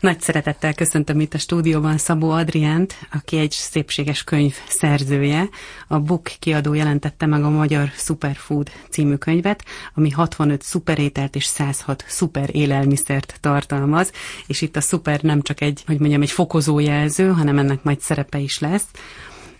Nagy 0.00 0.20
szeretettel 0.20 0.74
köszöntöm 0.74 1.20
itt 1.20 1.34
a 1.34 1.38
stúdióban 1.38 1.98
Szabó 1.98 2.30
Adriánt, 2.30 2.94
aki 3.12 3.38
egy 3.38 3.50
szépséges 3.50 4.24
könyv 4.24 4.54
szerzője. 4.68 5.48
A 5.88 5.98
Book 5.98 6.22
kiadó 6.38 6.74
jelentette 6.74 7.26
meg 7.26 7.44
a 7.44 7.50
Magyar 7.50 7.88
Superfood 7.88 8.70
című 8.90 9.14
könyvet, 9.14 9.64
ami 9.94 10.10
65 10.10 10.62
szuperételt 10.62 11.34
és 11.34 11.44
106 11.44 12.04
szuper 12.08 12.48
élelmiszert 12.52 13.38
tartalmaz, 13.40 14.12
és 14.46 14.60
itt 14.60 14.76
a 14.76 14.80
szuper 14.80 15.20
nem 15.22 15.42
csak 15.42 15.60
egy, 15.60 15.82
hogy 15.86 15.98
mondjam, 15.98 16.22
egy 16.22 16.30
fokozójelző, 16.30 17.28
hanem 17.28 17.58
ennek 17.58 17.82
majd 17.82 18.00
szerepe 18.00 18.38
is 18.38 18.58
lesz. 18.58 18.86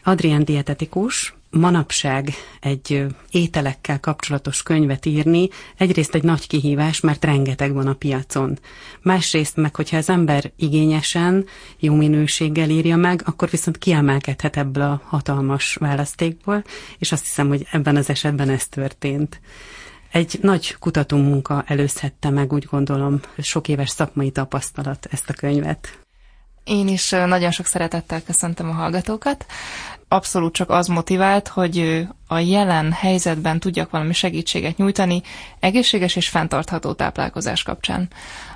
Adrián 0.02 0.44
dietetikus, 0.44 1.34
manapság 1.56 2.30
egy 2.60 3.06
ételekkel 3.30 4.00
kapcsolatos 4.00 4.62
könyvet 4.62 5.06
írni 5.06 5.48
egyrészt 5.76 6.14
egy 6.14 6.22
nagy 6.22 6.46
kihívás, 6.46 7.00
mert 7.00 7.24
rengeteg 7.24 7.72
van 7.72 7.86
a 7.86 7.94
piacon. 7.94 8.58
Másrészt 9.02 9.56
meg, 9.56 9.76
hogyha 9.76 9.96
az 9.96 10.08
ember 10.08 10.52
igényesen, 10.56 11.46
jó 11.78 11.94
minőséggel 11.94 12.70
írja 12.70 12.96
meg, 12.96 13.22
akkor 13.24 13.50
viszont 13.50 13.78
kiemelkedhet 13.78 14.56
ebből 14.56 14.82
a 14.82 15.02
hatalmas 15.04 15.74
választékból, 15.74 16.64
és 16.98 17.12
azt 17.12 17.24
hiszem, 17.24 17.48
hogy 17.48 17.66
ebben 17.70 17.96
az 17.96 18.10
esetben 18.10 18.48
ez 18.48 18.66
történt. 18.68 19.40
Egy 20.12 20.38
nagy 20.42 20.76
kutatómunka 20.78 21.64
előzhette 21.66 22.30
meg, 22.30 22.52
úgy 22.52 22.64
gondolom, 22.70 23.20
sok 23.38 23.68
éves 23.68 23.90
szakmai 23.90 24.30
tapasztalat 24.30 25.06
ezt 25.10 25.30
a 25.30 25.32
könyvet. 25.32 26.05
Én 26.66 26.88
is 26.88 27.10
nagyon 27.10 27.50
sok 27.50 27.66
szeretettel 27.66 28.22
köszöntöm 28.22 28.68
a 28.68 28.72
hallgatókat. 28.72 29.46
Abszolút 30.08 30.52
csak 30.52 30.70
az 30.70 30.86
motivált, 30.86 31.48
hogy 31.48 32.06
a 32.26 32.38
jelen 32.38 32.92
helyzetben 32.92 33.58
tudjak 33.60 33.90
valami 33.90 34.12
segítséget 34.12 34.76
nyújtani 34.76 35.22
egészséges 35.60 36.16
és 36.16 36.28
fenntartható 36.28 36.92
táplálkozás 36.92 37.62
kapcsán. 37.62 38.08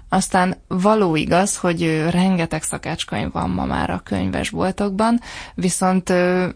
Aztán 0.08 0.56
való 0.68 1.16
igaz, 1.16 1.56
hogy 1.56 2.06
rengeteg 2.10 2.62
szakácskönyv 2.62 3.32
van 3.32 3.50
ma 3.50 3.64
már 3.64 3.90
a 3.90 4.00
könyvesboltokban, 4.04 5.20
viszont 5.54 6.10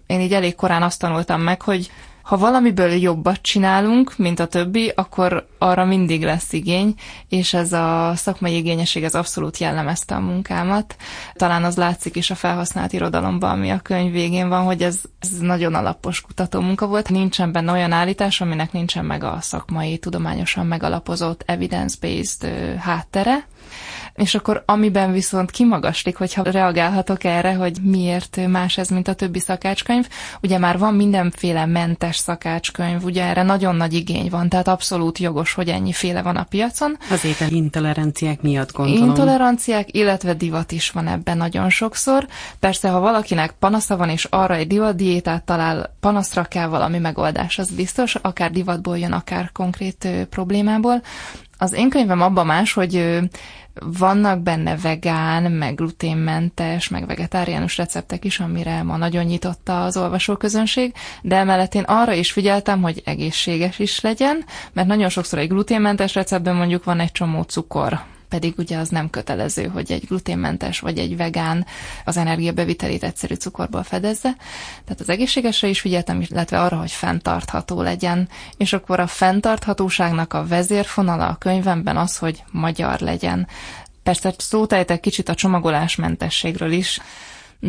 én 0.07 0.21
így 0.21 0.33
elég 0.35 0.55
korán 0.55 0.83
azt 0.83 1.01
tanultam 1.01 1.41
meg, 1.41 1.63
hogy 1.63 1.91
ha 2.25 2.37
valamiből 2.37 2.91
jobbat 2.91 3.43
csinálunk, 3.43 4.17
mint 4.17 4.41
a 4.41 4.47
többi, 4.47 4.93
akkor 4.95 5.47
arra 5.59 5.85
mindig 5.85 6.23
lesz 6.23 6.53
igény, 6.53 6.95
és 7.29 7.55
ez 7.55 7.73
a 7.73 8.13
szakmai 8.15 8.57
igényesség 8.57 9.05
ez 9.05 9.15
abszolút 9.15 9.59
jellemezte 9.59 10.15
a 10.15 10.21
munkámat. 10.21 10.97
Talán 11.35 11.65
az 11.65 11.77
látszik 11.77 12.17
is 12.17 12.31
a 12.31 12.35
felhasznált 12.35 12.93
irodalomban, 12.93 13.51
ami 13.51 13.71
a 13.71 13.79
könyv 13.79 14.13
végén 14.13 14.49
van, 14.49 14.65
hogy 14.65 14.83
ez, 14.83 15.01
ez 15.21 15.39
nagyon 15.39 15.75
alapos 15.75 16.21
kutató 16.21 16.61
munka 16.61 16.87
volt. 16.87 17.09
Nincsen 17.09 17.53
benne 17.53 17.73
olyan 17.73 17.93
állítás, 17.93 18.41
aminek 18.41 18.73
nincsen 18.73 19.05
meg 19.05 19.25
a 19.25 19.39
szakmai, 19.41 19.99
tudományosan 19.99 20.67
megalapozott 20.67 21.43
evidence-based 21.47 22.51
háttere, 22.79 23.47
és 24.15 24.35
akkor 24.35 24.63
amiben 24.67 25.13
viszont 25.13 25.51
kimagaslik, 25.51 26.17
hogyha 26.17 26.43
reagálhatok 26.43 27.25
erre, 27.25 27.55
hogy 27.55 27.79
miért 27.83 28.47
más 28.47 28.79
ez, 28.79 28.89
mint 28.89 29.09
a 29.09 29.15
többi 29.15 29.39
szakácskönyv, 29.39 30.09
ugye 30.43 30.59
már 30.59 30.79
van 30.79 30.95
mindenféle 30.95 31.67
mentes 31.67 32.17
szakácskönyv, 32.17 33.05
ugye 33.05 33.25
erre 33.25 33.43
nagyon 33.43 33.77
nagy 33.77 33.93
igény 33.93 34.31
van, 34.31 34.49
tehát 34.49 34.69
abszolút 34.69 35.19
jogos, 35.19 35.53
hogy 35.53 35.69
ennyiféle 35.69 36.23
van 36.23 36.37
a 36.37 36.45
piacon. 36.45 36.97
Az 37.11 37.25
étel 37.25 37.51
intoleranciák 37.51 38.43
miatt 38.43 38.73
gondolom. 38.73 39.09
Intoleranciák, 39.09 39.95
illetve 39.95 40.35
divat 40.35 40.73
is 40.73 40.91
van 40.91 41.09
ebben 41.09 41.37
nagyon 41.37 41.71
sokszor. 41.71 42.27
Persze, 42.59 42.89
ha 42.89 43.01
valakinek 43.01 43.53
panasza 43.59 43.97
van, 43.97 44.09
és 44.09 44.25
arra 44.25 44.55
egy 44.55 44.67
divatdiétát 44.67 45.45
talál, 45.45 45.95
panaszra 46.01 46.45
kell 46.45 46.67
valami 46.67 46.99
megoldás, 46.99 47.59
az 47.59 47.71
biztos, 47.71 48.15
akár 48.15 48.51
divatból 48.51 48.99
jön, 48.99 49.13
akár 49.13 49.53
konkrét 49.53 50.09
problémából. 50.31 51.03
Az 51.65 51.73
én 51.73 51.89
könyvem 51.89 52.21
abban 52.21 52.47
más, 52.47 52.73
hogy 52.73 53.21
vannak 53.81 54.41
benne 54.41 54.77
vegán, 54.77 55.53
meg 55.53 55.75
gluténmentes, 55.75 56.89
meg 56.89 57.07
vegetáriánus 57.07 57.77
receptek 57.77 58.25
is, 58.25 58.41
amire 58.41 58.83
ma 58.83 58.97
nagyon 58.97 59.25
nyitotta 59.25 59.85
az 59.85 59.97
olvasóközönség, 59.97 60.93
de 61.23 61.37
emellett 61.37 61.75
én 61.75 61.83
arra 61.83 62.13
is 62.13 62.33
figyeltem, 62.33 62.83
hogy 62.83 63.03
egészséges 63.05 63.79
is 63.79 64.01
legyen, 64.01 64.45
mert 64.73 64.89
nagyon 64.89 65.09
sokszor 65.09 65.39
egy 65.39 65.49
gluténmentes 65.49 66.15
receptben 66.15 66.57
mondjuk 66.57 66.85
van 66.85 67.01
egy 67.01 67.13
csomó 67.13 67.43
cukor, 67.43 68.01
pedig 68.35 68.55
ugye 68.59 68.79
az 68.79 68.89
nem 68.89 69.11
kötelező, 69.11 69.67
hogy 69.67 69.93
egy 69.93 70.05
gluténmentes 70.07 70.81
vagy 70.81 70.99
egy 70.99 71.17
vegán 71.17 71.67
az 72.05 72.17
energiabevitelét 72.17 73.03
egyszerű 73.05 73.35
cukorból 73.35 73.83
fedezze. 73.83 74.37
Tehát 74.85 75.01
az 75.01 75.09
egészségesre 75.09 75.69
is 75.69 75.81
figyeltem, 75.81 76.21
illetve 76.21 76.61
arra, 76.61 76.77
hogy 76.77 76.91
fenntartható 76.91 77.83
legyen. 77.83 78.29
És 78.57 78.73
akkor 78.73 79.01
a 79.01 79.07
fenntarthatóságnak 79.07 80.33
a 80.33 80.47
vezérfonala 80.47 81.27
a 81.29 81.35
könyvemben 81.37 81.97
az, 81.97 82.19
hogy 82.19 82.43
magyar 82.51 83.01
legyen. 83.01 83.47
Persze 84.03 84.35
szótejtek 84.39 85.01
kicsit 85.01 85.29
a 85.29 85.35
csomagolásmentességről 85.35 86.73
is, 86.73 87.01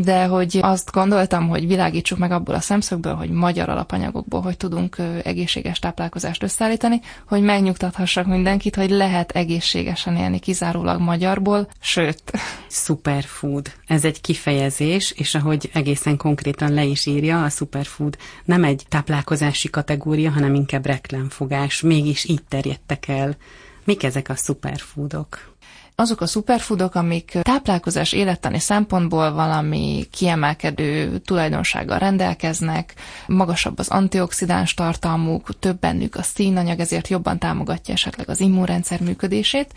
de 0.04 0.26
hogy 0.26 0.60
azt 0.62 0.92
gondoltam, 0.92 1.48
hogy 1.48 1.68
világítsuk 1.68 2.18
meg 2.18 2.32
abból 2.32 2.56
a 2.56 2.60
szemszögből, 2.60 3.14
hogy 3.14 3.30
magyar 3.30 3.70
alapanyagokból 3.70 4.42
hogy 4.42 4.58
tudunk 4.58 4.98
egészséges 5.24 5.80
táplálkozást 5.80 6.44
összeállítani, 6.44 7.02
hogy 7.28 7.42
megnyugtathassak 7.42 8.26
mindenkit, 8.26 8.76
hogy 8.76 8.90
lehet 8.90 9.32
egészségesen 9.32 10.16
élni 10.16 10.40
kizárólag 10.40 11.00
magyarból, 11.00 11.68
sőt. 11.80 12.24
Superfood. 12.70 13.72
Ez 13.88 14.06
egy 14.06 14.22
kifejezés, 14.22 15.12
és 15.12 15.36
ahogy 15.36 15.70
egészen 15.74 16.18
konkrétan 16.18 16.74
le 16.74 16.84
is 16.84 17.06
írja, 17.06 17.44
a 17.44 17.50
superfood 17.50 18.18
nem 18.46 18.64
egy 18.64 18.84
táplálkozási 18.90 19.70
kategória, 19.70 20.32
hanem 20.32 20.54
inkább 20.54 20.86
reklámfogás. 20.86 21.82
Mégis 21.82 22.26
így 22.26 22.44
terjedtek 22.48 23.08
el. 23.08 23.36
Mik 23.84 24.04
ezek 24.04 24.30
a 24.30 24.36
superfoodok? 24.36 25.55
Azok 25.96 26.22
a 26.22 26.26
szuperfoodok, 26.26 26.96
amik 26.96 27.38
táplálkozás 27.42 28.14
élettani 28.14 28.60
szempontból 28.60 29.34
valami 29.34 30.08
kiemelkedő 30.12 31.18
tulajdonsággal 31.18 32.00
rendelkeznek, 32.00 32.94
magasabb 33.28 33.80
az 33.80 33.88
antioxidáns 33.88 34.74
tartalmuk, 34.74 35.60
több 35.60 35.80
bennük 35.80 36.16
a 36.16 36.22
színanyag, 36.22 36.80
ezért 36.80 37.08
jobban 37.08 37.40
támogatja 37.40 37.94
esetleg 37.94 38.30
az 38.30 38.40
immunrendszer 38.40 39.02
működését. 39.02 39.74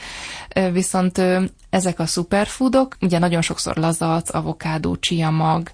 Viszont 0.73 1.23
ezek 1.71 1.99
a 1.99 2.07
szuperfoodok, 2.07 2.97
ugye 3.01 3.19
nagyon 3.19 3.43
sokszor 3.43 3.77
lazac, 3.77 4.34
avokádó, 4.34 4.97
mag, 5.31 5.71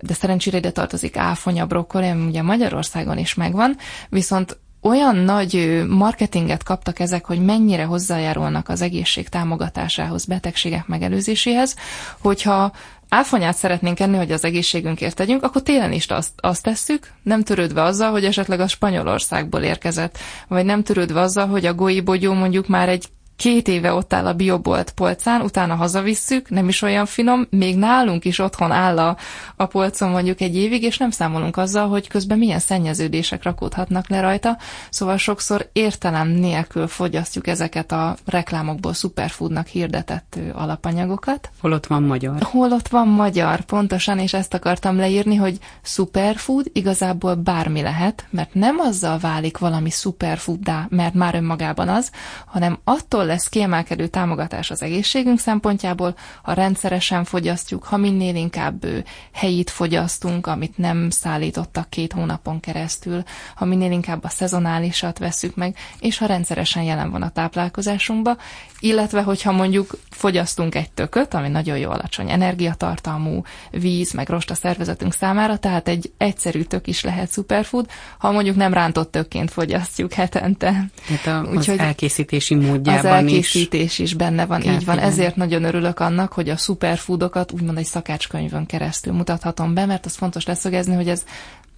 de 0.00 0.14
szerencsére 0.14 0.56
ide 0.56 0.70
tartozik 0.70 1.16
áfonya, 1.16 1.66
brokkoli, 1.66 2.08
ami 2.08 2.26
ugye 2.26 2.42
Magyarországon 2.42 3.18
is 3.18 3.34
megvan, 3.34 3.76
viszont 4.08 4.58
olyan 4.82 5.16
nagy 5.16 5.82
marketinget 5.88 6.62
kaptak 6.62 6.98
ezek, 6.98 7.24
hogy 7.24 7.44
mennyire 7.44 7.84
hozzájárulnak 7.84 8.68
az 8.68 8.82
egészség 8.82 9.28
támogatásához, 9.28 10.24
betegségek 10.24 10.86
megelőzéséhez, 10.86 11.76
hogyha 12.20 12.72
áfonyát 13.08 13.56
szeretnénk 13.56 14.00
enni, 14.00 14.16
hogy 14.16 14.32
az 14.32 14.44
egészségünkért 14.44 15.16
tegyünk, 15.16 15.42
akkor 15.42 15.62
télen 15.62 15.92
is 15.92 16.06
azt, 16.06 16.32
azt 16.36 16.62
tesszük, 16.62 17.12
nem 17.22 17.42
törődve 17.42 17.82
azzal, 17.82 18.10
hogy 18.10 18.24
esetleg 18.24 18.60
a 18.60 18.68
Spanyolországból 18.68 19.60
érkezett, 19.60 20.18
vagy 20.48 20.64
nem 20.64 20.82
törődve 20.82 21.20
azzal, 21.20 21.46
hogy 21.46 21.66
a 21.66 21.74
goi 21.74 22.00
bogyó 22.00 22.32
mondjuk 22.32 22.66
már 22.68 22.88
egy 22.88 23.06
két 23.38 23.68
éve 23.68 23.92
ott 23.92 24.12
áll 24.12 24.26
a 24.26 24.32
biobolt 24.32 24.90
polcán, 24.90 25.40
utána 25.40 25.74
hazavisszük, 25.74 26.50
nem 26.50 26.68
is 26.68 26.82
olyan 26.82 27.06
finom, 27.06 27.46
még 27.50 27.76
nálunk 27.76 28.24
is 28.24 28.38
otthon 28.38 28.70
áll 28.70 28.98
a, 28.98 29.16
a 29.56 29.66
polcon 29.66 30.10
mondjuk 30.10 30.40
egy 30.40 30.56
évig, 30.56 30.82
és 30.82 30.98
nem 30.98 31.10
számolunk 31.10 31.56
azzal, 31.56 31.88
hogy 31.88 32.08
közben 32.08 32.38
milyen 32.38 32.58
szennyeződések 32.58 33.42
rakódhatnak 33.42 34.08
le 34.08 34.20
rajta, 34.20 34.58
szóval 34.90 35.16
sokszor 35.16 35.68
értelem 35.72 36.28
nélkül 36.28 36.86
fogyasztjuk 36.86 37.46
ezeket 37.46 37.92
a 37.92 38.16
reklámokból 38.24 38.92
superfoodnak 38.92 39.66
hirdetett 39.66 40.38
alapanyagokat. 40.52 41.50
Hol 41.60 41.72
ott 41.72 41.86
van 41.86 42.02
magyar? 42.02 42.42
Hol 42.42 42.72
ott 42.72 42.88
van 42.88 43.08
magyar, 43.08 43.60
pontosan, 43.60 44.18
és 44.18 44.32
ezt 44.32 44.54
akartam 44.54 44.96
leírni, 44.96 45.34
hogy 45.34 45.58
superfood 45.82 46.70
igazából 46.72 47.34
bármi 47.34 47.82
lehet, 47.82 48.26
mert 48.30 48.54
nem 48.54 48.78
azzal 48.78 49.18
válik 49.18 49.58
valami 49.58 49.90
superfooddá, 49.90 50.86
mert 50.88 51.14
már 51.14 51.34
önmagában 51.34 51.88
az, 51.88 52.10
hanem 52.46 52.78
attól 52.84 53.26
lesz 53.28 53.48
kiemelkedő 53.48 54.06
támogatás 54.06 54.70
az 54.70 54.82
egészségünk 54.82 55.38
szempontjából, 55.38 56.14
ha 56.42 56.52
rendszeresen 56.52 57.24
fogyasztjuk, 57.24 57.84
ha 57.84 57.96
minél 57.96 58.34
inkább 58.34 58.84
helyit 59.32 59.70
fogyasztunk, 59.70 60.46
amit 60.46 60.78
nem 60.78 61.10
szállítottak 61.10 61.90
két 61.90 62.12
hónapon 62.12 62.60
keresztül, 62.60 63.22
ha 63.54 63.64
minél 63.64 63.90
inkább 63.90 64.24
a 64.24 64.28
szezonálisat 64.28 65.18
veszük 65.18 65.56
meg, 65.56 65.76
és 66.00 66.18
ha 66.18 66.26
rendszeresen 66.26 66.82
jelen 66.82 67.10
van 67.10 67.22
a 67.22 67.30
táplálkozásunkba, 67.30 68.36
illetve 68.80 69.22
hogyha 69.22 69.52
mondjuk 69.52 69.98
fogyasztunk 70.10 70.74
egy 70.74 70.90
tököt, 70.90 71.34
ami 71.34 71.48
nagyon 71.48 71.78
jó 71.78 71.90
alacsony 71.90 72.30
energiatartalmú 72.30 73.42
víz, 73.70 74.12
meg 74.12 74.28
rost 74.28 74.50
a 74.50 74.54
szervezetünk 74.54 75.12
számára, 75.14 75.56
tehát 75.56 75.88
egy 75.88 76.12
egyszerű 76.16 76.62
tök 76.62 76.86
is 76.86 77.02
lehet 77.02 77.32
superfood, 77.32 77.86
ha 78.18 78.30
mondjuk 78.30 78.56
nem 78.56 78.72
rántott 78.72 79.10
tökként 79.10 79.50
fogyasztjuk 79.50 80.12
hetente. 80.12 80.84
Hát 81.08 81.26
a, 81.26 81.48
Úgyhogy 81.48 81.78
az 81.78 81.84
elkészítési 81.84 82.54
módjában 82.54 83.17
elkészítés 83.18 83.98
is, 83.98 83.98
is 83.98 84.14
benne 84.14 84.46
van, 84.46 84.62
így 84.62 84.84
van. 84.84 84.98
Ezért 84.98 85.36
nagyon 85.36 85.64
örülök 85.64 86.00
annak, 86.00 86.32
hogy 86.32 86.48
a 86.48 86.56
superfoodokat 86.56 87.52
úgymond 87.52 87.78
egy 87.78 87.84
szakácskönyvön 87.84 88.66
keresztül 88.66 89.12
mutathatom 89.12 89.74
be, 89.74 89.86
mert 89.86 90.06
az 90.06 90.16
fontos 90.16 90.46
leszögezni, 90.46 90.94
hogy 90.94 91.08
ez 91.08 91.24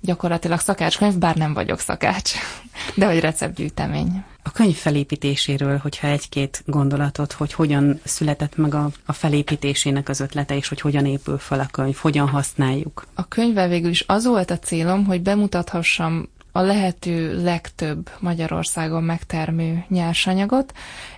gyakorlatilag 0.01 0.61
szakácskönyv, 0.61 1.19
bár 1.19 1.37
nem 1.37 1.55
vagyok 1.55 1.81
szakács, 1.81 2.33
de 2.97 3.07
hogy 3.07 3.21
receptgyűjtemény. 3.21 4.25
A 4.43 4.51
könyv 4.51 4.75
felépítéséről, 4.75 5.79
hogyha 5.79 6.07
egy-két 6.07 6.63
gondolatot, 6.67 7.33
hogy 7.33 7.53
hogyan 7.53 8.01
született 8.05 8.57
meg 8.57 8.75
a, 8.75 8.91
a 9.07 9.13
felépítésének 9.13 10.09
az 10.09 10.21
ötlete, 10.21 10.57
és 10.57 10.69
hogy 10.69 10.81
hogyan 10.81 11.07
épül 11.07 11.39
fel 11.39 11.61
a 11.61 11.69
könyv, 11.71 11.97
hogyan 11.97 12.29
használjuk. 12.29 13.07
A 13.15 13.29
könyvvel 13.29 13.69
végül 13.69 13.91
is 13.91 14.05
az 14.07 14.27
volt 14.27 14.51
a 14.51 14.59
célom, 14.59 15.05
hogy 15.05 15.23
bemutathassam 15.23 16.29
a 16.53 16.61
lehető 16.61 17.43
legtöbb 17.43 18.11
Magyarországon 18.19 19.03
megtermő 19.03 19.85
nyersanyagot. 19.89 20.73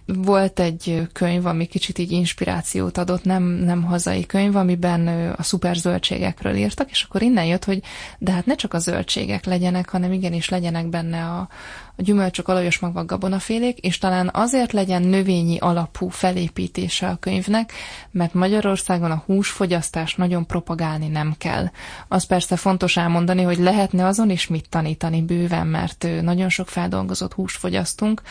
Volt 0.07 0.61
egy 0.61 1.09
könyv, 1.13 1.47
ami 1.47 1.67
kicsit 1.67 1.99
így 1.99 2.11
inspirációt 2.11 2.99
adott, 2.99 3.25
nem, 3.25 3.43
nem 3.43 3.83
hazai 3.83 4.27
könyv, 4.27 4.57
amiben 4.57 5.33
a 5.37 5.43
szuper 5.43 5.77
zöldségekről 5.77 6.55
írtak, 6.55 6.91
és 6.91 7.03
akkor 7.03 7.23
innen 7.23 7.45
jött, 7.45 7.65
hogy 7.65 7.83
de 8.19 8.33
hát 8.33 8.47
ne 8.47 8.55
csak 8.55 8.75
a 8.75 8.79
zöldségek 8.79 9.45
legyenek, 9.45 9.89
hanem 9.89 10.13
igenis 10.13 10.49
legyenek 10.49 10.87
benne 10.87 11.25
a, 11.25 11.49
a 11.97 12.03
gyümölcsök, 12.03 12.49
alajos 12.49 12.79
magvak, 12.79 13.07
gabonafélék, 13.07 13.79
és 13.79 13.99
talán 13.99 14.31
azért 14.33 14.73
legyen 14.73 15.03
növényi 15.03 15.59
alapú 15.59 16.09
felépítése 16.09 17.09
a 17.09 17.17
könyvnek, 17.17 17.73
mert 18.11 18.35
Magyarországon 18.35 19.11
a 19.11 19.23
húsfogyasztást 19.27 20.17
nagyon 20.17 20.47
propagálni 20.47 21.09
nem 21.09 21.35
kell. 21.39 21.71
Az 22.09 22.25
persze 22.25 22.57
fontos 22.57 22.97
elmondani, 22.97 23.43
hogy 23.43 23.59
lehetne 23.59 24.07
azon 24.07 24.31
is 24.31 24.47
mit 24.47 24.69
tanítani 24.69 25.23
bőven, 25.23 25.67
mert 25.67 26.07
nagyon 26.21 26.49
sok 26.49 26.69
feldolgozott 26.69 27.33
húst 27.33 27.59
fogyasztunk, 27.59 28.23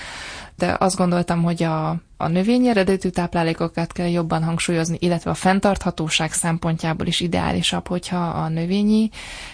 de 0.56 0.76
azt 0.80 0.96
gondoltam, 0.98 1.44
hogy 1.44 1.61
a, 1.64 1.90
a 2.18 2.28
növényi 2.28 2.68
eredetű 2.70 3.10
táplálékokat 3.10 3.92
kell 3.92 4.10
jobban 4.10 4.44
hangsúlyozni, 4.44 4.98
illetve 5.00 5.30
a 5.32 5.34
fenntarthatóság 5.34 6.34
szempontjából 6.34 7.08
is 7.08 7.20
ideálisabb, 7.20 7.88
hogyha 7.88 8.18
a 8.18 8.48
növényi 8.48 9.10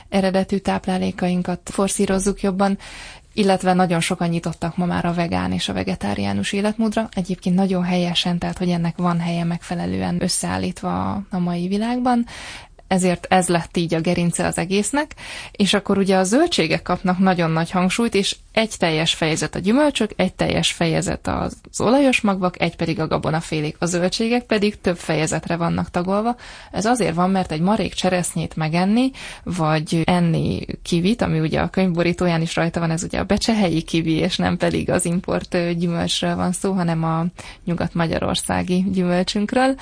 eredetű 0.09 0.57
táplálékainkat 0.57 1.59
forszírozzuk 1.63 2.41
jobban, 2.41 2.77
illetve 3.33 3.73
nagyon 3.73 3.99
sokan 3.99 4.29
nyitottak 4.29 4.77
ma 4.77 4.85
már 4.85 5.05
a 5.05 5.13
vegán 5.13 5.51
és 5.51 5.69
a 5.69 5.73
vegetáriánus 5.73 6.53
életmódra. 6.53 7.09
Egyébként 7.11 7.55
nagyon 7.55 7.83
helyesen, 7.83 8.37
tehát 8.37 8.57
hogy 8.57 8.69
ennek 8.69 8.97
van 8.97 9.19
helye 9.19 9.43
megfelelően 9.43 10.21
összeállítva 10.21 11.11
a 11.29 11.39
mai 11.39 11.67
világban 11.67 12.25
ezért 12.87 13.25
ez 13.29 13.47
lett 13.47 13.77
így 13.77 13.93
a 13.93 14.01
gerince 14.01 14.45
az 14.45 14.57
egésznek, 14.57 15.15
és 15.51 15.73
akkor 15.73 15.97
ugye 15.97 16.15
a 16.15 16.23
zöldségek 16.23 16.81
kapnak 16.81 17.17
nagyon 17.17 17.51
nagy 17.51 17.71
hangsúlyt, 17.71 18.13
és 18.15 18.35
egy 18.51 18.73
teljes 18.77 19.13
fejezet 19.13 19.55
a 19.55 19.59
gyümölcsök, 19.59 20.11
egy 20.15 20.33
teljes 20.33 20.71
fejezet 20.71 21.27
az 21.27 21.81
olajos 21.81 22.21
magvak, 22.21 22.61
egy 22.61 22.75
pedig 22.75 22.99
a 22.99 23.07
gabonafélék. 23.07 23.75
A 23.79 23.85
zöldségek 23.85 24.43
pedig 24.43 24.81
több 24.81 24.97
fejezetre 24.97 25.55
vannak 25.55 25.89
tagolva. 25.89 26.35
Ez 26.71 26.85
azért 26.85 27.15
van, 27.15 27.29
mert 27.29 27.51
egy 27.51 27.61
marék 27.61 27.93
cseresznyét 27.93 28.55
megenni, 28.55 29.11
vagy 29.43 30.01
enni 30.05 30.65
kivit, 30.83 31.21
ami 31.21 31.39
ugye 31.39 31.59
a 31.59 31.69
könyvborítóján 31.69 32.41
is 32.41 32.55
rajta 32.55 32.79
van, 32.79 32.91
ez 32.91 33.03
ugye 33.03 33.19
a 33.19 33.23
becsehelyi 33.23 33.81
kivi, 33.81 34.13
és 34.13 34.37
nem 34.37 34.57
pedig 34.57 34.89
az 34.89 35.05
import 35.05 35.77
gyümölcsről 35.77 36.35
van 36.35 36.51
szó, 36.51 36.71
hanem 36.71 37.03
a 37.03 37.25
nyugat-magyarországi 37.65 38.85
gyümölcsünkről. 38.91 39.75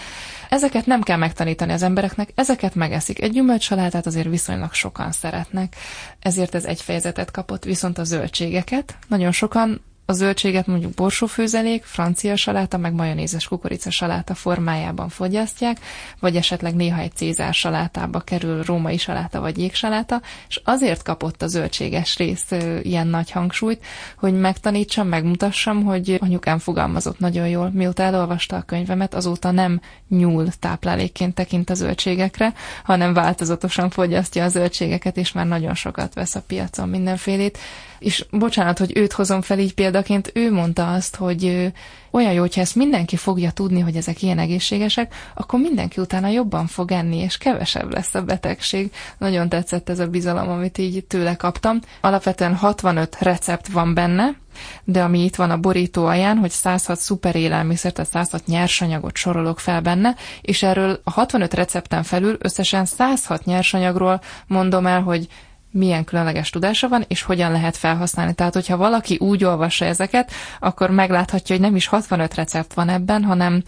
Ezeket 0.50 0.86
nem 0.86 1.02
kell 1.02 1.18
megtanítani 1.18 1.72
az 1.72 1.84
embereknek, 1.84 2.30
ezeket 2.36 2.75
megeszik. 2.95 3.21
Egy 3.21 3.31
gyümölcsalátát 3.31 4.06
azért 4.06 4.27
viszonylag 4.27 4.74
sokan 4.74 5.12
szeretnek, 5.12 5.75
ezért 6.19 6.56
ez 6.56 6.65
egy 6.65 6.81
fejezetet 6.81 7.31
kapott, 7.31 7.63
viszont 7.63 7.97
a 7.97 8.03
zöldségeket 8.03 8.97
nagyon 9.07 9.31
sokan 9.31 9.81
a 10.06 10.13
zöldséget 10.13 10.68
mondjuk 10.68 10.94
borsófőzelék, 10.94 11.84
francia 11.84 12.36
saláta, 12.36 12.78
meg 12.78 12.94
majonézes 12.94 13.48
kukorica 13.48 13.92
saláta 13.92 14.34
formájában 14.34 15.10
fogyasztják, 15.10 15.80
vagy 16.19 16.36
esetleg 16.36 16.75
néha 16.75 17.02
egy 17.02 17.16
cézár 17.16 17.54
salátába 17.54 18.19
kerül 18.19 18.63
római 18.63 18.98
saláta 18.98 19.40
vagy 19.40 19.57
jégsaláta, 19.57 20.22
és 20.48 20.62
azért 20.63 21.04
kapott 21.04 21.42
a 21.42 21.48
zöldséges 21.48 22.18
rész 22.18 22.52
ilyen 22.81 23.07
nagy 23.07 23.31
hangsúlyt, 23.31 23.86
hogy 24.18 24.34
megtanítsam, 24.40 25.07
megmutassam, 25.07 25.84
hogy 25.84 26.18
anyukám 26.22 26.60
fogalmazott 26.60 27.19
nagyon 27.19 27.48
jól, 27.48 27.69
mióta 27.74 28.04
elolvasta 28.04 28.56
a 28.56 28.62
könyvemet, 28.62 29.13
azóta 29.13 29.52
nem 29.52 29.81
nyúl 30.10 30.48
táplálékként 30.60 31.36
tekint 31.36 31.69
a 31.69 31.74
zöldségekre, 31.74 32.54
hanem 32.84 33.13
változatosan 33.13 33.90
fogyasztja 33.90 34.44
a 34.44 34.50
zöldségeket, 34.50 35.18
és 35.18 35.31
már 35.31 35.46
nagyon 35.46 35.75
sokat 35.75 36.13
vesz 36.13 36.36
a 36.36 36.44
piacon 36.48 36.90
mindenfélét, 36.90 37.57
és 38.00 38.25
bocsánat, 38.31 38.77
hogy 38.77 38.97
őt 38.97 39.12
hozom 39.12 39.42
fel 39.42 39.59
így 39.59 39.74
példaként, 39.74 40.31
ő 40.33 40.51
mondta 40.51 40.94
azt, 40.94 41.15
hogy 41.15 41.71
olyan 42.15 42.33
jó, 42.33 42.39
hogyha 42.39 42.62
ezt 42.62 42.75
mindenki 42.75 43.15
fogja 43.15 43.51
tudni, 43.51 43.80
hogy 43.80 43.95
ezek 43.95 44.21
ilyen 44.21 44.39
egészségesek, 44.39 45.13
akkor 45.33 45.59
mindenki 45.59 46.01
utána 46.01 46.27
jobban 46.27 46.68
fog 46.68 46.92
enni, 46.92 47.18
és 47.18 47.38
kevesebb 47.38 47.94
lesz 47.94 48.15
a 48.15 48.21
betegség. 48.21 48.92
Nagyon 49.18 49.50
tetszett 49.50 49.89
ez 49.89 50.00
a 50.00 50.07
bizalom, 50.07 50.50
amit 50.50 50.77
így 50.77 51.06
tőle 51.06 51.36
kaptam. 51.36 51.80
Alapvetően 52.01 52.56
65 52.56 53.18
recept 53.19 53.68
van 53.68 53.94
benne, 53.94 54.36
de 54.83 55.03
ami 55.03 55.24
itt 55.24 55.36
van 55.36 55.51
a 55.51 55.57
borító 55.57 56.06
alján, 56.06 56.38
hogy 56.38 56.51
106 56.51 57.00
szuper 57.00 57.36
élelmiszer, 57.36 57.92
tehát 57.92 58.12
106 58.12 58.45
nyersanyagot 58.45 59.15
sorolok 59.15 59.59
fel 59.59 59.81
benne, 59.81 60.15
és 60.42 60.63
erről 60.63 61.00
a 61.03 61.12
65 61.12 61.53
recepten 61.53 62.03
felül 62.03 62.36
összesen 62.39 62.86
106 62.86 63.45
nyersanyagról 63.45 64.21
mondom 64.47 64.86
el, 64.86 65.01
hogy 65.01 65.27
milyen 65.75 66.04
különleges 66.04 66.50
tudása 66.50 66.88
van, 66.88 67.04
és 67.07 67.22
hogyan 67.22 67.51
lehet 67.51 67.77
felhasználni. 67.77 68.33
Tehát, 68.33 68.54
hogyha 68.54 68.77
valaki 68.77 69.18
úgy 69.18 69.44
olvassa 69.44 69.86
ezeket, 69.86 70.31
akkor 70.60 70.89
megláthatja, 70.89 71.56
hogy 71.56 71.66
nem 71.66 71.75
is 71.75 71.88
65 71.88 72.33
recept 72.33 72.74
van 72.74 72.89
ebben, 72.89 73.24
hanem 73.24 73.63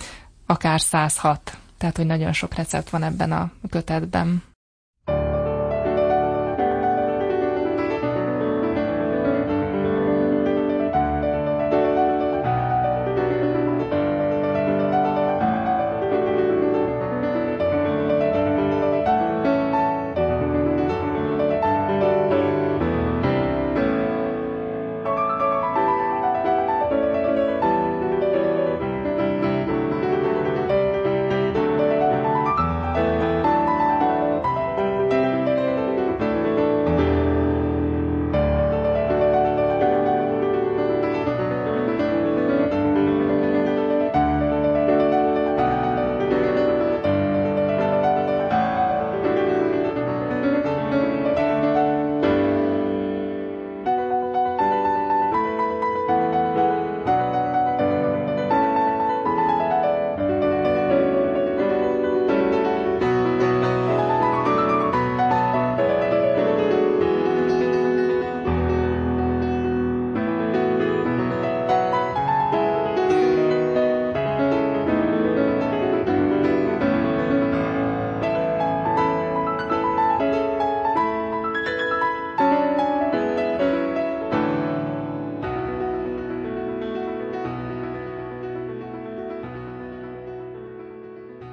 akár 0.45 0.81
106. 0.81 1.57
Tehát, 1.77 1.97
hogy 1.97 2.05
nagyon 2.05 2.33
sok 2.33 2.53
recept 2.53 2.89
van 2.89 3.03
ebben 3.03 3.31
a 3.31 3.51
kötetben. 3.69 4.43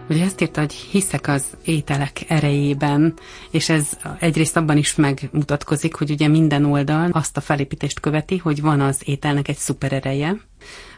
Ugye 0.08 0.24
ezt 0.24 0.40
írta, 0.40 0.60
hogy 0.60 0.72
hiszek 0.72 1.28
az 1.28 1.44
ételek 1.64 2.24
erejében, 2.28 3.14
és 3.50 3.68
ez 3.68 3.88
egyrészt 4.18 4.56
abban 4.56 4.76
is 4.76 4.94
megmutatkozik, 4.94 5.94
hogy 5.94 6.10
ugye 6.10 6.28
minden 6.28 6.64
oldal 6.64 7.10
azt 7.12 7.36
a 7.36 7.40
felépítést 7.40 8.00
követi, 8.00 8.36
hogy 8.36 8.60
van 8.60 8.80
az 8.80 9.00
ételnek 9.04 9.48
egy 9.48 9.56
szuper 9.56 9.92
ereje, 9.92 10.36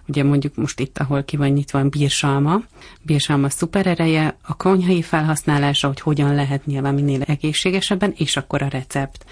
ugye 0.09 0.25
mondjuk 0.25 0.55
most 0.55 0.81
itt, 0.81 0.99
ahol 0.99 1.25
ki 1.25 1.37
van 1.37 1.49
nyitva 1.49 1.85
bírsalma, 1.85 2.63
bírsalma 3.03 3.51
szuper 3.51 3.87
ereje, 3.87 4.37
a 4.43 4.57
konyhai 4.57 5.03
felhasználása, 5.03 5.87
hogy 5.87 6.01
hogyan 6.01 6.35
lehet 6.35 6.67
nyilván 6.67 6.95
minél 6.95 7.23
egészségesebben, 7.23 8.15
és 8.17 8.37
akkor 8.37 8.63
a 8.63 8.69
recept. 8.69 9.25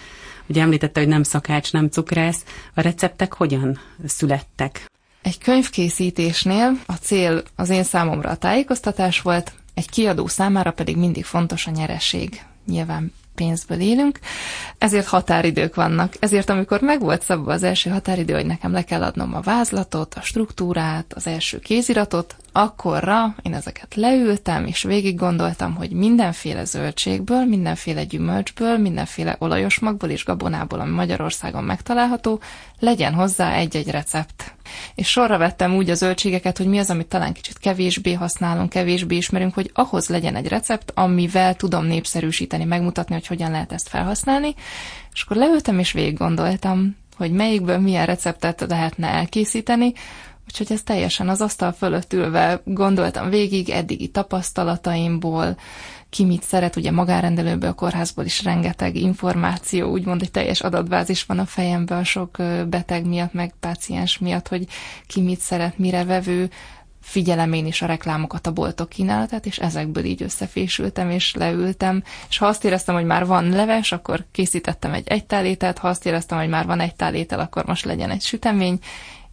Ugye 0.47 0.63
említette, 0.63 1.01
hogy 1.01 1.09
nem 1.09 1.23
szakács, 1.23 1.73
nem 1.73 1.89
cukrász. 1.89 2.45
A 2.75 2.81
receptek 2.81 3.33
hogyan 3.33 3.79
születtek? 4.07 4.91
Egy 5.23 5.39
könyvkészítésnél 5.39 6.79
a 6.87 6.93
cél 6.93 7.43
az 7.57 7.69
én 7.69 7.83
számomra 7.83 8.31
a 8.31 8.37
tájékoztatás 8.37 9.21
volt, 9.21 9.53
egy 9.75 9.91
kiadó 9.91 10.27
számára 10.27 10.71
pedig 10.73 10.97
mindig 10.97 11.25
fontos 11.25 11.67
a 11.67 11.71
nyereség. 11.71 12.43
Nyilván 12.67 13.13
pénzből 13.35 13.81
élünk, 13.81 14.19
ezért 14.79 15.07
határidők 15.07 15.75
vannak. 15.75 16.15
Ezért 16.21 16.51
amikor 16.51 16.81
megvolt 16.81 17.23
szabva 17.23 17.53
az 17.53 17.63
első 17.63 17.91
határidő, 17.91 18.35
hogy 18.35 18.47
nekem 18.47 18.73
le 18.73 18.83
kell 18.83 19.03
adnom 19.03 19.35
a 19.35 19.41
vázlatot, 19.41 20.15
a 20.15 20.21
struktúrát, 20.21 21.13
az 21.15 21.27
első 21.27 21.59
kéziratot, 21.59 22.37
akkorra 22.57 23.35
én 23.43 23.55
ezeket 23.55 23.95
leültem, 23.95 24.67
és 24.67 24.83
végig 24.83 25.17
gondoltam, 25.17 25.75
hogy 25.75 25.91
mindenféle 25.91 26.65
zöldségből, 26.65 27.45
mindenféle 27.45 28.05
gyümölcsből, 28.05 28.79
mindenféle 28.79 29.37
olajos 29.39 29.79
magból 29.79 30.09
és 30.09 30.25
gabonából, 30.25 30.81
ami 30.81 30.91
Magyarországon 30.91 31.65
megtalálható, 31.65 32.41
legyen 32.79 33.15
hozzá 33.15 33.55
egy-egy 33.55 33.91
recept. 33.91 34.55
És 34.95 35.09
sorra 35.09 35.39
vettem 35.39 35.75
úgy 35.75 35.91
a 35.91 35.95
zöldségeket, 35.95 36.57
hogy 36.59 36.67
mi 36.67 36.79
az, 36.79 36.91
amit 36.91 37.07
talán 37.07 37.33
kicsit 37.33 37.59
kevésbé 37.59 38.13
használunk, 38.13 38.71
kevésbé 38.71 39.17
ismerünk, 39.17 39.55
hogy 39.55 39.71
ahhoz 39.75 40.09
legyen 40.09 40.37
egy 40.37 40.49
recept, 40.49 40.93
amivel 40.95 41.55
tudom 41.55 41.85
népszerűsíteni, 41.85 42.65
megmutatni, 42.65 43.15
hogy 43.15 43.27
hogyan 43.27 43.51
lehet 43.51 43.73
ezt 43.73 43.89
felhasználni. 43.89 44.55
És 45.13 45.23
akkor 45.23 45.37
leültem 45.37 45.79
és 45.79 45.93
végig 45.93 46.19
gondoltam, 46.19 46.97
hogy 47.17 47.31
melyikből 47.31 47.79
milyen 47.79 48.07
receptet 48.07 48.65
lehetne 48.69 49.09
elkészíteni, 49.09 49.93
Úgyhogy 50.61 50.77
ez 50.77 50.83
teljesen 50.83 51.29
az 51.29 51.41
asztal 51.41 51.73
fölött 51.73 52.13
ülve 52.13 52.61
gondoltam 52.65 53.29
végig 53.29 53.71
eddigi 53.71 54.09
tapasztalataimból, 54.09 55.57
ki 56.11 56.25
mit 56.25 56.43
szeret, 56.43 56.77
ugye 56.77 56.91
magárendelőből, 56.91 57.73
kórházból 57.73 58.25
is 58.25 58.43
rengeteg 58.43 58.97
információ, 58.97 59.91
úgymond 59.91 60.23
egy 60.23 60.31
teljes 60.31 60.61
adatbázis 60.61 61.25
van 61.25 61.39
a 61.39 61.45
fejemben 61.47 61.99
a 61.99 62.05
sok 62.05 62.37
beteg 62.69 63.07
miatt, 63.07 63.33
meg 63.33 63.55
páciens 63.61 64.19
miatt, 64.19 64.49
hogy 64.49 64.67
ki 65.07 65.21
mit 65.21 65.41
szeret, 65.41 65.79
mire 65.79 66.05
vevő, 66.05 66.51
figyelem 67.01 67.53
én 67.53 67.67
is 67.67 67.83
a 67.83 67.87
reklámokat, 67.87 68.47
a 68.47 68.53
boltok 68.53 68.89
kínálatát, 68.89 69.47
és 69.47 69.59
ezekből 69.59 70.05
így 70.05 70.23
összefésültem, 70.23 71.11
és 71.11 71.35
leültem, 71.35 72.03
és 72.29 72.39
ha 72.39 72.47
azt 72.47 72.65
éreztem, 72.65 72.95
hogy 72.95 73.05
már 73.05 73.27
van 73.27 73.49
leves, 73.49 73.93
akkor 73.93 74.25
készítettem 74.33 74.93
egy 74.93 75.09
egytálételt, 75.09 75.79
ha 75.79 75.89
azt 75.89 76.07
éreztem, 76.07 76.39
hogy 76.39 76.49
már 76.49 76.67
van 76.67 76.81
egy 76.81 76.95
tálétel, 76.95 77.41
akkor 77.41 77.65
most 77.65 77.85
legyen 77.85 78.11
egy 78.11 78.23
sütemény, 78.23 78.79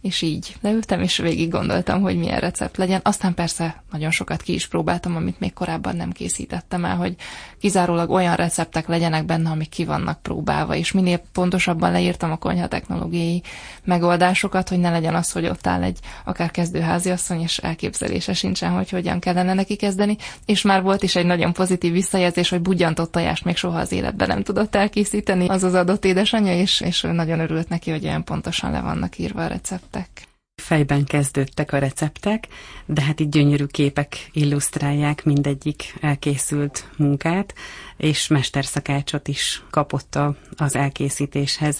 és 0.02 0.22
így 0.22 0.56
leültem, 0.60 1.02
és 1.02 1.16
végig 1.16 1.50
gondoltam, 1.50 2.00
hogy 2.00 2.16
milyen 2.16 2.40
recept 2.40 2.76
legyen. 2.76 3.00
Aztán 3.04 3.34
persze 3.34 3.82
nagyon 3.90 4.10
sokat 4.10 4.42
ki 4.42 4.54
is 4.54 4.68
próbáltam, 4.68 5.16
amit 5.16 5.40
még 5.40 5.52
korábban 5.52 5.96
nem 5.96 6.10
készítettem 6.10 6.84
el, 6.84 6.96
hogy 6.96 7.14
kizárólag 7.60 8.10
olyan 8.10 8.34
receptek 8.34 8.86
legyenek 8.86 9.24
benne, 9.24 9.50
amik 9.50 9.68
ki 9.68 9.84
vannak 9.84 10.22
próbálva, 10.22 10.74
és 10.74 10.92
minél 10.92 11.22
pontosabban 11.32 11.92
leírtam 11.92 12.30
a 12.30 12.36
konyha 12.36 12.66
technológiai 12.66 13.42
megoldásokat, 13.84 14.68
hogy 14.68 14.78
ne 14.78 14.90
legyen 14.90 15.14
az, 15.14 15.32
hogy 15.32 15.46
ott 15.46 15.66
áll 15.66 15.82
egy 15.82 15.98
akár 16.24 16.50
kezdőházi 16.50 17.10
asszony, 17.10 17.40
és 17.40 17.58
elképzelése 17.58 18.32
sincsen, 18.32 18.70
hogy 18.70 18.90
hogyan 18.90 19.18
kellene 19.18 19.54
neki 19.54 19.76
kezdeni, 19.76 20.16
és 20.46 20.62
már 20.62 20.82
volt 20.82 21.02
is 21.02 21.16
egy 21.16 21.26
nagyon 21.26 21.52
pozitív 21.52 21.92
visszajelzés, 21.92 22.48
hogy 22.48 22.60
budjantott 22.60 23.12
tojást 23.12 23.44
még 23.44 23.56
soha 23.56 23.78
az 23.78 23.92
életben 23.92 24.28
nem 24.28 24.42
tudott 24.42 24.74
elkészíteni. 24.74 25.48
Az 25.48 25.62
az 25.62 25.74
adott 25.74 26.04
édesanyja, 26.04 26.54
és, 26.54 26.80
és 26.80 27.00
nagyon 27.00 27.40
örült 27.40 27.68
neki, 27.68 27.90
hogy 27.90 28.04
olyan 28.04 28.24
pontosan 28.24 28.70
le 28.70 28.80
vannak 28.80 29.18
írva 29.18 29.44
a 29.44 29.46
recept 29.46 29.91
receptek? 29.92 30.30
Fejben 30.62 31.04
kezdődtek 31.04 31.72
a 31.72 31.78
receptek, 31.78 32.48
de 32.86 33.02
hát 33.02 33.20
itt 33.20 33.30
gyönyörű 33.30 33.64
képek 33.64 34.30
illusztrálják 34.32 35.24
mindegyik 35.24 35.94
elkészült 36.00 36.88
munkát, 36.96 37.54
és 37.96 38.26
mesterszakácsot 38.26 39.28
is 39.28 39.62
kapott 39.70 40.18
az 40.56 40.76
elkészítéshez. 40.76 41.78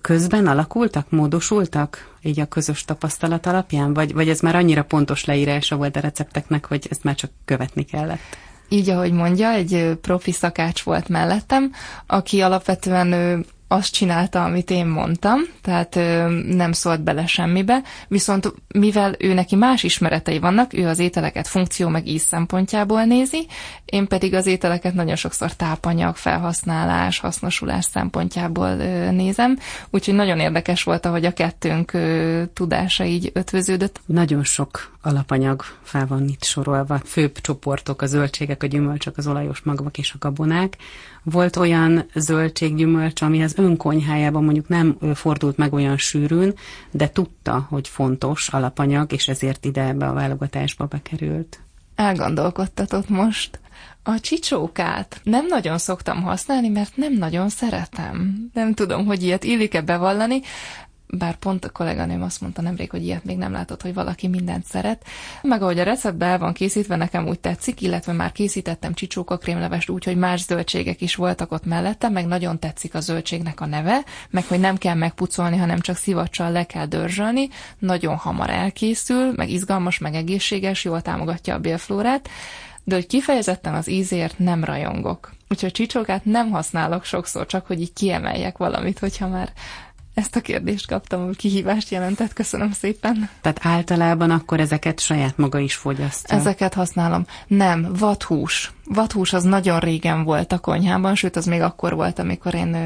Közben 0.00 0.46
alakultak, 0.46 1.10
módosultak 1.10 2.16
így 2.22 2.40
a 2.40 2.46
közös 2.46 2.84
tapasztalat 2.84 3.46
alapján, 3.46 3.94
vagy, 3.94 4.12
vagy 4.12 4.28
ez 4.28 4.40
már 4.40 4.56
annyira 4.56 4.84
pontos 4.84 5.24
leírása 5.24 5.76
volt 5.76 5.96
a 5.96 6.00
recepteknek, 6.00 6.66
hogy 6.66 6.86
ezt 6.90 7.04
már 7.04 7.14
csak 7.14 7.30
követni 7.44 7.82
kellett? 7.82 8.36
így, 8.68 8.90
ahogy 8.90 9.12
mondja, 9.12 9.50
egy 9.50 9.98
profi 10.00 10.32
szakács 10.32 10.82
volt 10.82 11.08
mellettem, 11.08 11.72
aki 12.06 12.40
alapvetően 12.40 13.44
azt 13.74 13.92
csinálta, 13.92 14.44
amit 14.44 14.70
én 14.70 14.86
mondtam, 14.86 15.40
tehát 15.62 15.96
ö, 15.96 16.28
nem 16.46 16.72
szólt 16.72 17.02
bele 17.02 17.26
semmibe, 17.26 17.82
viszont 18.08 18.54
mivel 18.68 19.14
ő 19.18 19.34
neki 19.34 19.56
más 19.56 19.82
ismeretei 19.82 20.38
vannak, 20.38 20.72
ő 20.72 20.86
az 20.86 20.98
ételeket 20.98 21.48
funkció 21.48 21.88
meg 21.88 22.06
íz 22.06 22.22
szempontjából 22.22 23.04
nézi, 23.04 23.46
én 23.84 24.06
pedig 24.06 24.34
az 24.34 24.46
ételeket 24.46 24.94
nagyon 24.94 25.16
sokszor 25.16 25.52
tápanyag, 25.52 26.16
felhasználás, 26.16 27.18
hasznosulás 27.18 27.84
szempontjából 27.84 28.68
ö, 28.68 29.10
nézem, 29.10 29.58
úgyhogy 29.90 30.14
nagyon 30.14 30.40
érdekes 30.40 30.82
volt, 30.82 31.06
ahogy 31.06 31.24
a 31.24 31.32
kettőnk 31.32 31.92
ö, 31.92 32.42
tudása 32.52 33.04
így 33.04 33.30
ötvöződött. 33.32 34.00
Nagyon 34.06 34.44
sok 34.44 34.92
alapanyag 35.02 35.62
fel 35.82 36.06
van 36.06 36.28
itt 36.28 36.44
sorolva, 36.44 37.00
főbb 37.04 37.40
csoportok, 37.40 38.02
a 38.02 38.06
zöldségek, 38.06 38.62
a 38.62 38.66
gyümölcsök, 38.66 39.16
az 39.18 39.26
olajos 39.26 39.60
magvak 39.60 39.98
és 39.98 40.12
a 40.12 40.16
gabonák. 40.18 40.76
Volt 41.24 41.56
olyan 41.56 42.04
zöldséggyümölcs, 42.14 43.22
ami 43.22 43.42
az 43.42 43.54
önkonyhájában 43.56 44.44
mondjuk 44.44 44.68
nem 44.68 44.98
fordult 45.14 45.56
meg 45.56 45.72
olyan 45.72 45.96
sűrűn, 45.96 46.54
de 46.90 47.10
tudta, 47.10 47.66
hogy 47.68 47.88
fontos 47.88 48.48
alapanyag, 48.48 49.12
és 49.12 49.28
ezért 49.28 49.64
ide 49.64 49.82
ebbe 49.82 50.06
a 50.06 50.12
válogatásba 50.12 50.84
bekerült. 50.84 51.60
Elgondolkodtatott 51.94 53.08
most. 53.08 53.60
A 54.02 54.20
csicsókát 54.20 55.20
nem 55.22 55.46
nagyon 55.46 55.78
szoktam 55.78 56.22
használni, 56.22 56.68
mert 56.68 56.96
nem 56.96 57.12
nagyon 57.12 57.48
szeretem. 57.48 58.48
Nem 58.52 58.74
tudom, 58.74 59.06
hogy 59.06 59.22
ilyet 59.22 59.44
illik-e 59.44 59.80
bevallani, 59.80 60.40
bár 61.18 61.34
pont 61.36 61.64
a 61.64 61.70
kolléganőm 61.70 62.22
azt 62.22 62.40
mondta 62.40 62.62
nemrég, 62.62 62.90
hogy 62.90 63.04
ilyet 63.04 63.24
még 63.24 63.36
nem 63.36 63.52
látott, 63.52 63.82
hogy 63.82 63.94
valaki 63.94 64.28
mindent 64.28 64.64
szeret. 64.64 65.04
Meg 65.42 65.62
ahogy 65.62 65.78
a 65.78 65.82
receptbe 65.82 66.26
el 66.26 66.38
van 66.38 66.52
készítve, 66.52 66.96
nekem 66.96 67.26
úgy 67.26 67.40
tetszik, 67.40 67.80
illetve 67.80 68.12
már 68.12 68.32
készítettem 68.32 68.94
csicsóka 68.94 69.36
krémlevest 69.36 69.88
úgy, 69.88 70.04
hogy 70.04 70.16
más 70.16 70.44
zöldségek 70.44 71.00
is 71.00 71.14
voltak 71.14 71.52
ott 71.52 71.64
mellette, 71.64 72.08
meg 72.08 72.26
nagyon 72.26 72.58
tetszik 72.58 72.94
a 72.94 73.00
zöldségnek 73.00 73.60
a 73.60 73.66
neve, 73.66 74.04
meg 74.30 74.44
hogy 74.44 74.60
nem 74.60 74.76
kell 74.76 74.94
megpucolni, 74.94 75.56
hanem 75.56 75.80
csak 75.80 75.96
szivacsal 75.96 76.50
le 76.50 76.64
kell 76.64 76.86
dörzsölni, 76.86 77.48
nagyon 77.78 78.16
hamar 78.16 78.50
elkészül, 78.50 79.32
meg 79.36 79.50
izgalmas, 79.50 79.98
meg 79.98 80.14
egészséges, 80.14 80.84
jól 80.84 81.02
támogatja 81.02 81.54
a 81.54 81.58
bélflórát, 81.58 82.28
de 82.84 82.94
hogy 82.94 83.06
kifejezetten 83.06 83.74
az 83.74 83.88
ízért 83.88 84.38
nem 84.38 84.64
rajongok. 84.64 85.32
Úgyhogy 85.48 85.72
csicsókát 85.72 86.24
nem 86.24 86.50
használok 86.50 87.04
sokszor, 87.04 87.46
csak 87.46 87.66
hogy 87.66 87.80
így 87.80 87.92
kiemeljek 87.92 88.56
valamit, 88.56 88.98
hogyha 88.98 89.28
már 89.28 89.52
ezt 90.14 90.36
a 90.36 90.40
kérdést 90.40 90.86
kaptam, 90.86 91.24
hogy 91.24 91.36
kihívást 91.36 91.90
jelentett. 91.90 92.32
Köszönöm 92.32 92.72
szépen. 92.72 93.28
Tehát 93.40 93.58
általában 93.62 94.30
akkor 94.30 94.60
ezeket 94.60 95.00
saját 95.00 95.36
maga 95.36 95.58
is 95.58 95.74
fogyasztja? 95.74 96.36
Ezeket 96.36 96.74
használom. 96.74 97.26
Nem, 97.46 97.92
vathús. 97.98 98.72
Vathús 98.84 99.32
az 99.32 99.42
nagyon 99.42 99.78
régen 99.78 100.24
volt 100.24 100.52
a 100.52 100.58
konyhában, 100.58 101.14
sőt 101.14 101.36
az 101.36 101.46
még 101.46 101.60
akkor 101.60 101.94
volt, 101.94 102.18
amikor 102.18 102.54
én 102.54 102.76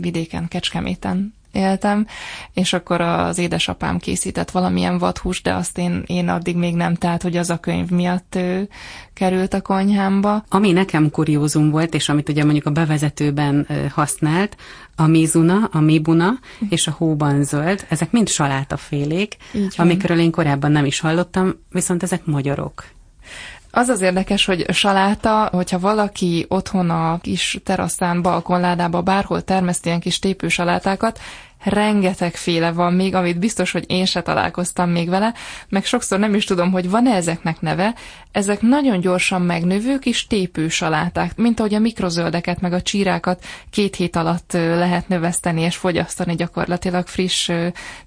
vidéken, 0.00 0.48
Kecskeméten 0.48 1.34
éltem, 1.54 2.06
és 2.52 2.72
akkor 2.72 3.00
az 3.00 3.38
édesapám 3.38 3.98
készített 3.98 4.50
valamilyen 4.50 4.98
vadhús, 4.98 5.42
de 5.42 5.54
azt 5.54 5.78
én, 5.78 6.02
én 6.06 6.28
addig 6.28 6.56
még 6.56 6.74
nem, 6.74 6.94
tehát 6.94 7.22
hogy 7.22 7.36
az 7.36 7.50
a 7.50 7.58
könyv 7.58 7.90
miatt 7.90 8.34
ő, 8.34 8.68
került 9.12 9.54
a 9.54 9.60
konyhámba. 9.60 10.44
Ami 10.48 10.72
nekem 10.72 11.10
kuriózum 11.10 11.70
volt, 11.70 11.94
és 11.94 12.08
amit 12.08 12.28
ugye 12.28 12.44
mondjuk 12.44 12.66
a 12.66 12.70
bevezetőben 12.70 13.66
használt, 13.90 14.56
a 14.96 15.06
mézuna, 15.06 15.68
a 15.72 15.80
mébuna 15.80 16.38
és 16.68 16.86
a 16.86 16.94
hóban 16.98 17.44
zöld, 17.44 17.86
ezek 17.88 18.10
mind 18.10 18.28
salátafélék, 18.28 19.36
amikről 19.76 20.18
én 20.18 20.30
korábban 20.30 20.72
nem 20.72 20.84
is 20.84 21.00
hallottam, 21.00 21.54
viszont 21.70 22.02
ezek 22.02 22.24
magyarok. 22.24 22.84
Az 23.76 23.88
az 23.88 24.00
érdekes, 24.00 24.44
hogy 24.44 24.72
saláta, 24.72 25.48
hogyha 25.52 25.78
valaki 25.78 26.46
otthon 26.48 26.90
a 26.90 27.18
kis 27.20 27.58
teraszán, 27.64 28.22
balkonládába, 28.22 29.02
bárhol 29.02 29.42
termeszt 29.42 29.86
ilyen 29.86 30.00
kis 30.00 30.18
tépősalátákat, 30.18 31.18
rengetegféle 31.64 32.72
van 32.72 32.92
még, 32.94 33.14
amit 33.14 33.38
biztos, 33.38 33.72
hogy 33.72 33.84
én 33.86 34.04
se 34.04 34.22
találkoztam 34.22 34.90
még 34.90 35.08
vele, 35.08 35.34
meg 35.68 35.84
sokszor 35.84 36.18
nem 36.18 36.34
is 36.34 36.44
tudom, 36.44 36.70
hogy 36.70 36.90
van-e 36.90 37.14
ezeknek 37.14 37.60
neve. 37.60 37.94
Ezek 38.32 38.60
nagyon 38.60 39.00
gyorsan 39.00 39.42
megnövő 39.42 39.98
kis 39.98 40.26
tépősaláták, 40.26 41.36
mint 41.36 41.58
ahogy 41.58 41.74
a 41.74 41.78
mikrozöldeket 41.78 42.60
meg 42.60 42.72
a 42.72 42.82
csírákat 42.82 43.44
két 43.70 43.96
hét 43.96 44.16
alatt 44.16 44.52
lehet 44.52 45.08
növeszteni 45.08 45.60
és 45.60 45.76
fogyasztani 45.76 46.34
gyakorlatilag 46.34 47.06
friss 47.06 47.50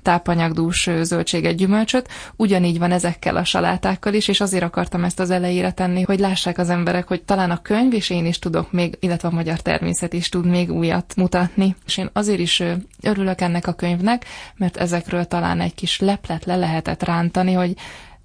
tápanyagdús 0.02 0.90
zöldséget, 1.02 1.56
gyümölcsöt. 1.56 2.08
Ugyanígy 2.36 2.80
van 2.80 2.92
ezekkel 2.92 3.36
a 3.36 3.44
salátákkal 3.44 4.14
is, 4.14 4.28
és 4.28 4.42
azért 4.42 4.64
akartam 4.64 5.04
ezt 5.04 5.20
az 5.20 5.30
elejére 5.30 5.72
tenni, 5.72 6.02
hogy 6.02 6.20
lássák 6.20 6.58
az 6.58 6.70
emberek, 6.70 7.08
hogy 7.08 7.24
talán 7.24 7.52
a 7.52 7.62
könyv 7.62 7.94
és 7.94 8.10
én 8.10 8.26
is 8.26 8.40
tudok 8.40 8.72
még, 8.72 8.98
illetve 9.00 9.28
a 9.28 9.32
magyar 9.32 9.60
természet 9.60 10.14
is 10.14 10.30
tud 10.30 10.46
még 10.46 10.72
újat 10.72 11.16
mutatni. 11.16 11.76
És 11.86 11.98
én 11.98 12.10
azért 12.14 12.40
is 12.40 12.64
örülök 13.02 13.42
ennek 13.48 13.68
a 13.68 13.74
könyvnek, 13.74 14.26
mert 14.56 14.78
ezekről 14.78 15.26
talán 15.26 15.60
egy 15.60 15.76
kis 15.76 16.00
leplet 16.00 16.46
le 16.46 16.56
lehetett 16.56 17.04
rántani, 17.04 17.54
hogy 17.54 17.74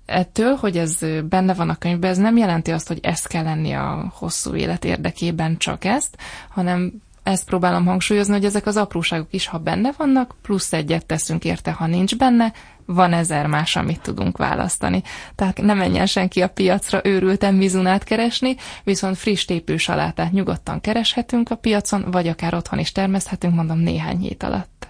ettől, 0.06 0.54
hogy 0.54 0.78
ez 0.78 0.98
benne 1.28 1.54
van 1.54 1.68
a 1.68 1.76
könyvben, 1.76 2.10
ez 2.10 2.18
nem 2.18 2.36
jelenti 2.36 2.70
azt, 2.70 2.88
hogy 2.88 2.98
ez 3.02 3.22
kell 3.22 3.42
lenni 3.42 3.72
a 3.72 4.12
hosszú 4.14 4.54
élet 4.54 4.84
érdekében 4.84 5.56
csak 5.56 5.84
ezt, 5.84 6.16
hanem 6.48 6.92
ezt 7.22 7.44
próbálom 7.44 7.86
hangsúlyozni, 7.86 8.32
hogy 8.32 8.44
ezek 8.44 8.66
az 8.66 8.76
apróságok 8.76 9.26
is, 9.30 9.46
ha 9.46 9.58
benne 9.58 9.90
vannak, 9.96 10.34
plusz 10.42 10.72
egyet 10.72 11.06
teszünk 11.06 11.44
érte, 11.44 11.70
ha 11.70 11.86
nincs 11.86 12.16
benne, 12.16 12.52
van 12.86 13.12
ezer 13.12 13.46
más, 13.46 13.76
amit 13.76 14.00
tudunk 14.00 14.36
választani. 14.36 15.02
Tehát 15.34 15.60
nem 15.60 15.76
menjen 15.76 16.06
senki 16.06 16.42
a 16.42 16.48
piacra 16.48 17.00
őrülten 17.04 17.54
mizunát 17.54 18.04
keresni, 18.04 18.56
viszont 18.84 19.16
friss 19.16 19.44
tépő 19.44 19.76
salátát 19.76 20.32
nyugodtan 20.32 20.80
kereshetünk 20.80 21.50
a 21.50 21.54
piacon, 21.54 22.10
vagy 22.10 22.28
akár 22.28 22.54
otthon 22.54 22.78
is 22.78 22.92
termeszthetünk, 22.92 23.54
mondom 23.54 23.78
néhány 23.78 24.18
hét 24.18 24.42
alatt. 24.42 24.81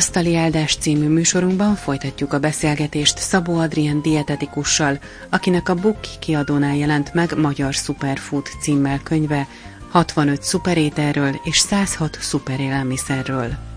Asztali 0.00 0.36
Áldás 0.36 0.76
című 0.76 1.08
műsorunkban 1.08 1.74
folytatjuk 1.74 2.32
a 2.32 2.38
beszélgetést 2.38 3.18
Szabó 3.18 3.58
Adrien 3.58 4.02
dietetikussal, 4.02 4.98
akinek 5.30 5.68
a 5.68 5.74
Book 5.74 6.00
kiadónál 6.20 6.76
jelent 6.76 7.14
meg 7.14 7.38
Magyar 7.38 7.72
Superfood 7.72 8.46
címmel 8.60 9.00
könyve 9.02 9.46
65 9.90 10.42
szuperételről 10.42 11.40
és 11.44 11.58
106 11.58 12.18
szuperélelmiszerről. 12.20 13.69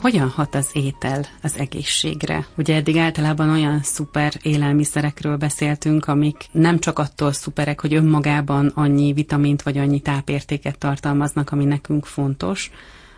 Hogyan 0.00 0.28
hat 0.28 0.54
az 0.54 0.70
étel 0.72 1.24
az 1.42 1.58
egészségre? 1.58 2.46
Ugye 2.56 2.74
eddig 2.74 2.96
általában 2.96 3.50
olyan 3.50 3.80
szuper 3.82 4.32
élelmiszerekről 4.42 5.36
beszéltünk, 5.36 6.06
amik 6.06 6.46
nem 6.50 6.78
csak 6.78 6.98
attól 6.98 7.32
szuperek, 7.32 7.80
hogy 7.80 7.94
önmagában 7.94 8.72
annyi 8.74 9.12
vitamint 9.12 9.62
vagy 9.62 9.78
annyi 9.78 10.00
tápértéket 10.00 10.78
tartalmaznak, 10.78 11.52
ami 11.52 11.64
nekünk 11.64 12.06
fontos, 12.06 12.70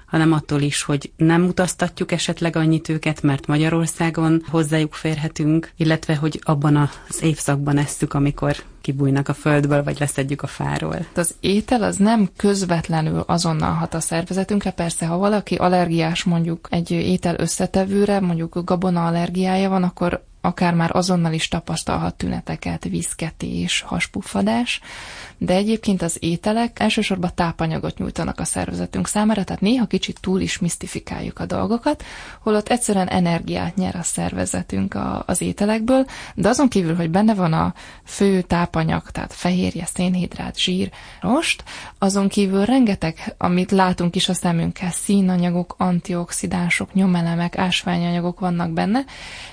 hanem 0.07 0.33
attól 0.33 0.61
is, 0.61 0.83
hogy 0.83 1.11
nem 1.17 1.45
utaztatjuk 1.45 2.13
esetleg 2.13 2.57
annyit 2.57 2.89
őket, 2.89 3.23
mert 3.23 3.47
Magyarországon 3.47 4.43
hozzájuk 4.49 4.95
férhetünk, 4.95 5.73
illetve 5.77 6.17
hogy 6.17 6.41
abban 6.43 6.77
az 6.77 7.23
évszakban 7.23 7.79
esszük, 7.79 8.15
amikor 8.15 8.57
kibújnak 8.91 9.29
a 9.29 9.35
földből, 9.35 9.83
vagy 9.83 9.99
leszedjük 9.99 10.43
a 10.43 10.47
fáról. 10.47 11.07
Az 11.15 11.35
étel 11.41 11.83
az 11.83 11.97
nem 11.97 12.29
közvetlenül 12.37 13.25
azonnal 13.27 13.73
hat 13.73 13.95
a 13.95 14.01
szervezetünkre, 14.01 14.71
persze, 14.71 15.07
ha 15.07 15.17
valaki 15.17 15.55
allergiás 15.55 16.25
mondjuk 16.25 16.69
egy 16.71 16.91
étel 16.91 17.35
összetevőre, 17.39 18.21
mondjuk 18.21 18.65
gabona 18.65 19.07
allergiája 19.07 19.69
van, 19.69 19.83
akkor 19.83 20.25
akár 20.41 20.75
már 20.75 20.97
azonnal 20.97 21.33
is 21.33 21.49
tapasztalhat 21.49 22.15
tüneteket, 22.15 22.85
viszketés, 22.85 23.81
haspuffadás, 23.81 24.81
de 25.43 25.55
egyébként 25.55 26.03
az 26.03 26.17
ételek 26.19 26.81
elsősorban 26.81 27.31
tápanyagot 27.35 27.99
nyújtanak 27.99 28.41
a 28.41 28.45
szervezetünk 28.45 29.07
számára, 29.07 29.45
tehát 29.45 29.61
néha 29.61 29.87
kicsit 29.87 30.21
túl 30.21 30.41
is 30.41 30.59
misztifikáljuk 30.59 31.39
a 31.39 31.47
dolgokat, 31.47 32.05
holott 32.43 32.69
egyszerűen 32.69 33.09
energiát 33.09 33.77
nyer 33.77 33.97
a 33.97 34.03
szervezetünk 34.03 34.95
a, 34.95 35.23
az 35.27 35.41
ételekből, 35.41 36.07
de 36.35 36.49
azon 36.49 36.69
kívül, 36.69 36.95
hogy 36.95 37.11
benne 37.11 37.35
van 37.35 37.53
a 37.53 37.75
fő 38.05 38.43
tápanyag, 38.43 39.11
tehát 39.11 39.33
fehérje, 39.33 39.87
szénhidrát, 39.95 40.59
zsír, 40.59 40.91
rost, 41.21 41.65
azon 41.99 42.29
kívül 42.29 42.65
rengeteg, 42.65 43.35
amit 43.39 43.71
látunk 43.71 44.17
is 44.17 44.29
a 44.29 44.35
szemünkkel, 44.35 44.91
színanyagok, 44.91 45.75
antioxidánsok, 45.79 46.95
nyomelemek, 46.95 47.59
ásványanyagok 47.59 48.41
vannak 48.41 48.71
benne, 48.71 49.05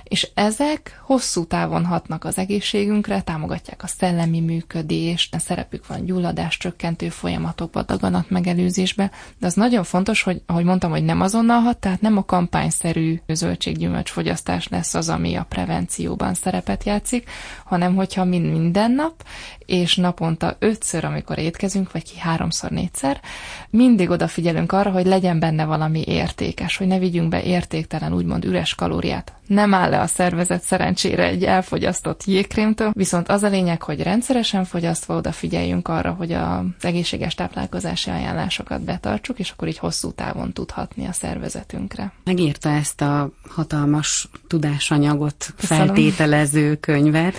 és 0.03 0.27
ezek 0.33 1.01
hosszú 1.05 1.45
távon 1.45 1.85
hatnak 1.85 2.23
az 2.23 2.37
egészségünkre, 2.37 3.21
támogatják 3.21 3.83
a 3.83 3.87
szellemi 3.87 4.39
működést, 4.39 5.35
a 5.35 5.39
szerepük 5.39 5.76
van 5.87 6.05
gyulladás 6.05 6.57
csökkentő 6.57 7.09
folyamatokba, 7.09 7.81
daganat 7.81 8.29
megelőzésbe, 8.29 9.11
de 9.39 9.45
az 9.45 9.53
nagyon 9.53 9.83
fontos, 9.83 10.23
hogy 10.23 10.41
ahogy 10.45 10.63
mondtam, 10.63 10.91
hogy 10.91 11.03
nem 11.03 11.21
azonnal 11.21 11.59
hat, 11.59 11.77
tehát 11.77 12.01
nem 12.01 12.17
a 12.17 12.25
kampányszerű 12.25 13.19
zöldséggyümölcs 13.27 14.09
fogyasztás 14.09 14.67
lesz 14.67 14.93
az, 14.93 15.09
ami 15.09 15.35
a 15.35 15.45
prevencióban 15.49 16.33
szerepet 16.33 16.83
játszik, 16.83 17.29
hanem 17.65 17.95
hogyha 17.95 18.23
mind 18.23 18.51
minden 18.51 18.91
nap, 18.91 19.23
és 19.67 19.95
naponta 19.95 20.55
ötször, 20.59 21.05
amikor 21.05 21.37
étkezünk, 21.37 21.91
vagy 21.91 22.03
ki 22.03 22.19
háromszor, 22.19 22.69
négyszer, 22.69 23.21
mindig 23.69 24.09
odafigyelünk 24.09 24.71
arra, 24.71 24.91
hogy 24.91 25.05
legyen 25.05 25.39
benne 25.39 25.65
valami 25.65 26.03
értékes, 26.05 26.77
hogy 26.77 26.87
ne 26.87 26.99
vigyünk 26.99 27.29
be 27.29 27.43
értéktelen, 27.43 28.13
úgymond 28.13 28.45
üres 28.45 28.75
kalóriát. 28.75 29.33
Nem 29.47 29.73
áll 29.73 29.89
le 29.89 30.01
a 30.01 30.07
szervezet 30.07 30.61
szerencsére 30.61 31.23
egy 31.23 31.43
elfogyasztott 31.43 32.23
jégkrémtől, 32.23 32.91
viszont 32.93 33.29
az 33.29 33.43
a 33.43 33.47
lényeg, 33.47 33.81
hogy 33.81 34.01
rendszeresen 34.01 34.65
fogyasztva 34.65 35.15
odafigyeljünk 35.15 35.87
arra, 35.87 36.11
hogy 36.11 36.31
az 36.31 36.65
egészséges 36.81 37.35
táplálkozási 37.35 38.09
ajánlásokat 38.09 38.81
betartsuk, 38.81 39.39
és 39.39 39.49
akkor 39.49 39.67
így 39.67 39.77
hosszú 39.77 40.11
távon 40.11 40.53
tudhatni 40.53 41.05
a 41.05 41.11
szervezetünkre. 41.11 42.11
Megírta 42.23 42.69
ezt 42.69 43.01
a 43.01 43.29
hatalmas 43.49 44.29
tudásanyagot 44.47 45.53
Köszönöm. 45.57 45.85
feltételező 45.85 46.75
könyvet. 46.75 47.35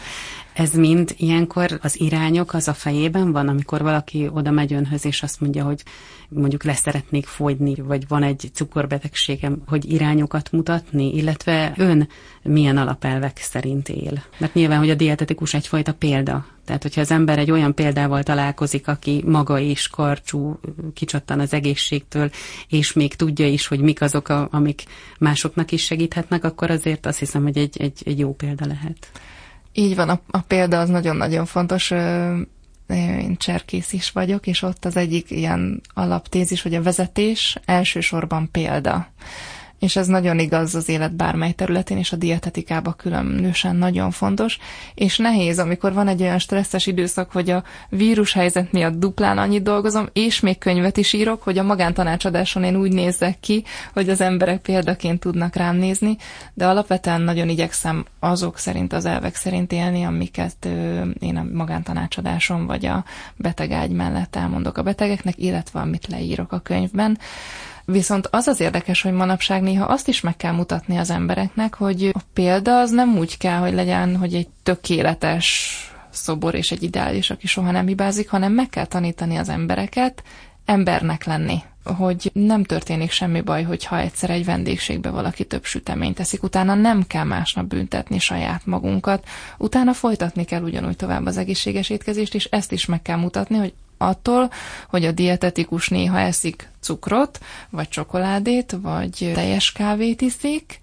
Ez 0.58 0.72
mind 0.72 1.14
ilyenkor 1.16 1.78
az 1.82 2.00
irányok 2.00 2.54
az 2.54 2.68
a 2.68 2.74
fejében 2.74 3.32
van, 3.32 3.48
amikor 3.48 3.82
valaki 3.82 4.28
oda 4.32 4.50
megy 4.50 4.72
önhöz, 4.72 5.04
és 5.04 5.22
azt 5.22 5.40
mondja, 5.40 5.64
hogy 5.64 5.82
mondjuk 6.28 6.64
leszeretnék 6.64 7.26
fogyni, 7.26 7.74
vagy 7.74 8.08
van 8.08 8.22
egy 8.22 8.50
cukorbetegségem, 8.54 9.62
hogy 9.66 9.92
irányokat 9.92 10.52
mutatni, 10.52 11.14
illetve 11.14 11.72
ön 11.76 12.08
milyen 12.42 12.76
alapelvek 12.76 13.38
szerint 13.38 13.88
él. 13.88 14.22
Mert 14.38 14.54
nyilván, 14.54 14.78
hogy 14.78 14.90
a 14.90 14.94
dietetikus 14.94 15.54
egyfajta 15.54 15.94
példa. 15.94 16.46
Tehát, 16.64 16.82
hogyha 16.82 17.00
az 17.00 17.10
ember 17.10 17.38
egy 17.38 17.50
olyan 17.50 17.74
példával 17.74 18.22
találkozik, 18.22 18.88
aki 18.88 19.22
maga 19.26 19.58
is 19.58 19.88
karcsú, 19.88 20.60
kicsattan 20.94 21.40
az 21.40 21.52
egészségtől, 21.52 22.30
és 22.68 22.92
még 22.92 23.14
tudja 23.14 23.46
is, 23.46 23.66
hogy 23.66 23.80
mik 23.80 24.00
azok, 24.00 24.28
a, 24.28 24.48
amik 24.50 24.84
másoknak 25.18 25.72
is 25.72 25.84
segíthetnek, 25.84 26.44
akkor 26.44 26.70
azért 26.70 27.06
azt 27.06 27.18
hiszem, 27.18 27.42
hogy 27.42 27.58
egy, 27.58 27.80
egy, 27.80 28.02
egy 28.04 28.18
jó 28.18 28.34
példa 28.34 28.66
lehet. 28.66 29.10
Így 29.72 29.96
van, 29.96 30.08
a, 30.08 30.20
a 30.30 30.40
példa 30.40 30.80
az 30.80 30.88
nagyon-nagyon 30.88 31.46
fontos. 31.46 31.90
Én 32.88 33.36
cserkész 33.36 33.92
is 33.92 34.10
vagyok, 34.10 34.46
és 34.46 34.62
ott 34.62 34.84
az 34.84 34.96
egyik 34.96 35.30
ilyen 35.30 35.80
alaptézis, 35.94 36.62
hogy 36.62 36.74
a 36.74 36.82
vezetés 36.82 37.58
elsősorban 37.64 38.50
példa. 38.50 39.08
És 39.78 39.96
ez 39.96 40.06
nagyon 40.06 40.38
igaz 40.38 40.74
az 40.74 40.88
élet 40.88 41.14
bármely 41.14 41.52
területén, 41.52 41.98
és 41.98 42.12
a 42.12 42.16
dietetikába 42.16 42.92
különösen 42.92 43.76
nagyon 43.76 44.10
fontos, 44.10 44.58
és 44.94 45.18
nehéz, 45.18 45.58
amikor 45.58 45.92
van 45.92 46.08
egy 46.08 46.22
olyan 46.22 46.38
stresszes 46.38 46.86
időszak, 46.86 47.32
hogy 47.32 47.50
a 47.50 47.64
vírushelyzet 47.88 48.72
miatt 48.72 48.98
duplán 48.98 49.38
annyit 49.38 49.62
dolgozom, 49.62 50.08
és 50.12 50.40
még 50.40 50.58
könyvet 50.58 50.96
is 50.96 51.12
írok, 51.12 51.42
hogy 51.42 51.58
a 51.58 51.62
magántanácsadáson 51.62 52.64
én 52.64 52.76
úgy 52.76 52.92
nézzek 52.92 53.40
ki, 53.40 53.64
hogy 53.92 54.08
az 54.08 54.20
emberek 54.20 54.60
példaként 54.60 55.20
tudnak 55.20 55.56
rám 55.56 55.76
nézni, 55.76 56.16
de 56.54 56.66
alapvetően 56.66 57.20
nagyon 57.20 57.48
igyekszem 57.48 58.04
azok 58.18 58.58
szerint, 58.58 58.92
az 58.92 59.04
elvek 59.04 59.34
szerint 59.34 59.72
élni, 59.72 60.02
amiket 60.04 60.68
én 61.18 61.36
a 61.36 61.46
magántanácsadáson 61.52 62.66
vagy 62.66 62.86
a 62.86 63.04
betegágy 63.36 63.90
mellett 63.90 64.36
elmondok 64.36 64.78
a 64.78 64.82
betegeknek, 64.82 65.38
illetve 65.38 65.80
amit 65.80 66.06
leírok 66.06 66.52
a 66.52 66.58
könyvben. 66.58 67.18
Viszont 67.92 68.26
az 68.30 68.46
az 68.46 68.60
érdekes, 68.60 69.02
hogy 69.02 69.12
manapság 69.12 69.62
néha 69.62 69.84
azt 69.84 70.08
is 70.08 70.20
meg 70.20 70.36
kell 70.36 70.52
mutatni 70.52 70.96
az 70.96 71.10
embereknek, 71.10 71.74
hogy 71.74 72.04
a 72.14 72.20
példa 72.32 72.78
az 72.78 72.90
nem 72.90 73.18
úgy 73.18 73.36
kell, 73.36 73.58
hogy 73.58 73.72
legyen, 73.72 74.16
hogy 74.16 74.34
egy 74.34 74.48
tökéletes 74.62 75.72
szobor 76.10 76.54
és 76.54 76.70
egy 76.70 76.82
ideális, 76.82 77.30
aki 77.30 77.46
soha 77.46 77.70
nem 77.70 77.86
hibázik, 77.86 78.28
hanem 78.28 78.52
meg 78.52 78.68
kell 78.68 78.84
tanítani 78.86 79.36
az 79.36 79.48
embereket 79.48 80.22
embernek 80.64 81.24
lenni. 81.24 81.62
Hogy 81.84 82.30
nem 82.32 82.64
történik 82.64 83.10
semmi 83.10 83.40
baj, 83.40 83.62
hogyha 83.62 83.98
egyszer 83.98 84.30
egy 84.30 84.44
vendégségbe 84.44 85.10
valaki 85.10 85.44
több 85.44 85.64
süteményt 85.64 86.14
teszik, 86.16 86.42
utána 86.42 86.74
nem 86.74 87.06
kell 87.06 87.24
másnap 87.24 87.66
büntetni 87.66 88.18
saját 88.18 88.66
magunkat, 88.66 89.24
utána 89.58 89.92
folytatni 89.92 90.44
kell 90.44 90.62
ugyanúgy 90.62 90.96
tovább 90.96 91.26
az 91.26 91.36
egészséges 91.36 91.90
étkezést, 91.90 92.34
és 92.34 92.44
ezt 92.44 92.72
is 92.72 92.86
meg 92.86 93.02
kell 93.02 93.16
mutatni, 93.18 93.56
hogy 93.56 93.72
attól, 93.98 94.50
hogy 94.88 95.04
a 95.04 95.12
dietetikus 95.12 95.88
néha 95.88 96.18
eszik 96.18 96.68
cukrot, 96.80 97.38
vagy 97.70 97.88
csokoládét, 97.88 98.76
vagy 98.82 99.30
teljes 99.34 99.72
kávét 99.72 100.20
iszik, 100.20 100.80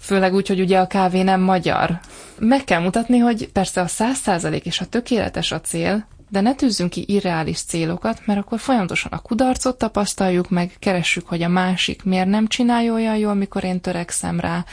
főleg 0.00 0.34
úgy, 0.34 0.48
hogy 0.48 0.60
ugye 0.60 0.78
a 0.78 0.86
kávé 0.86 1.22
nem 1.22 1.40
magyar. 1.40 2.00
Meg 2.38 2.64
kell 2.64 2.80
mutatni, 2.80 3.18
hogy 3.18 3.48
persze 3.48 3.80
a 3.80 3.86
száz 3.86 4.16
százalék 4.16 4.66
és 4.66 4.80
a 4.80 4.86
tökéletes 4.86 5.52
a 5.52 5.60
cél, 5.60 6.06
de 6.28 6.40
ne 6.40 6.54
tűzzünk 6.54 6.90
ki 6.90 7.04
irreális 7.06 7.60
célokat, 7.60 8.20
mert 8.24 8.38
akkor 8.38 8.58
folyamatosan 8.58 9.12
a 9.12 9.18
kudarcot 9.18 9.78
tapasztaljuk 9.78 10.50
meg, 10.50 10.72
keressük, 10.78 11.28
hogy 11.28 11.42
a 11.42 11.48
másik 11.48 12.04
miért 12.04 12.26
nem 12.28 12.46
csinálja 12.46 12.92
olyan 12.92 13.16
jól, 13.16 13.34
mikor 13.34 13.64
én 13.64 13.80
törekszem 13.80 14.40
rá, 14.40 14.64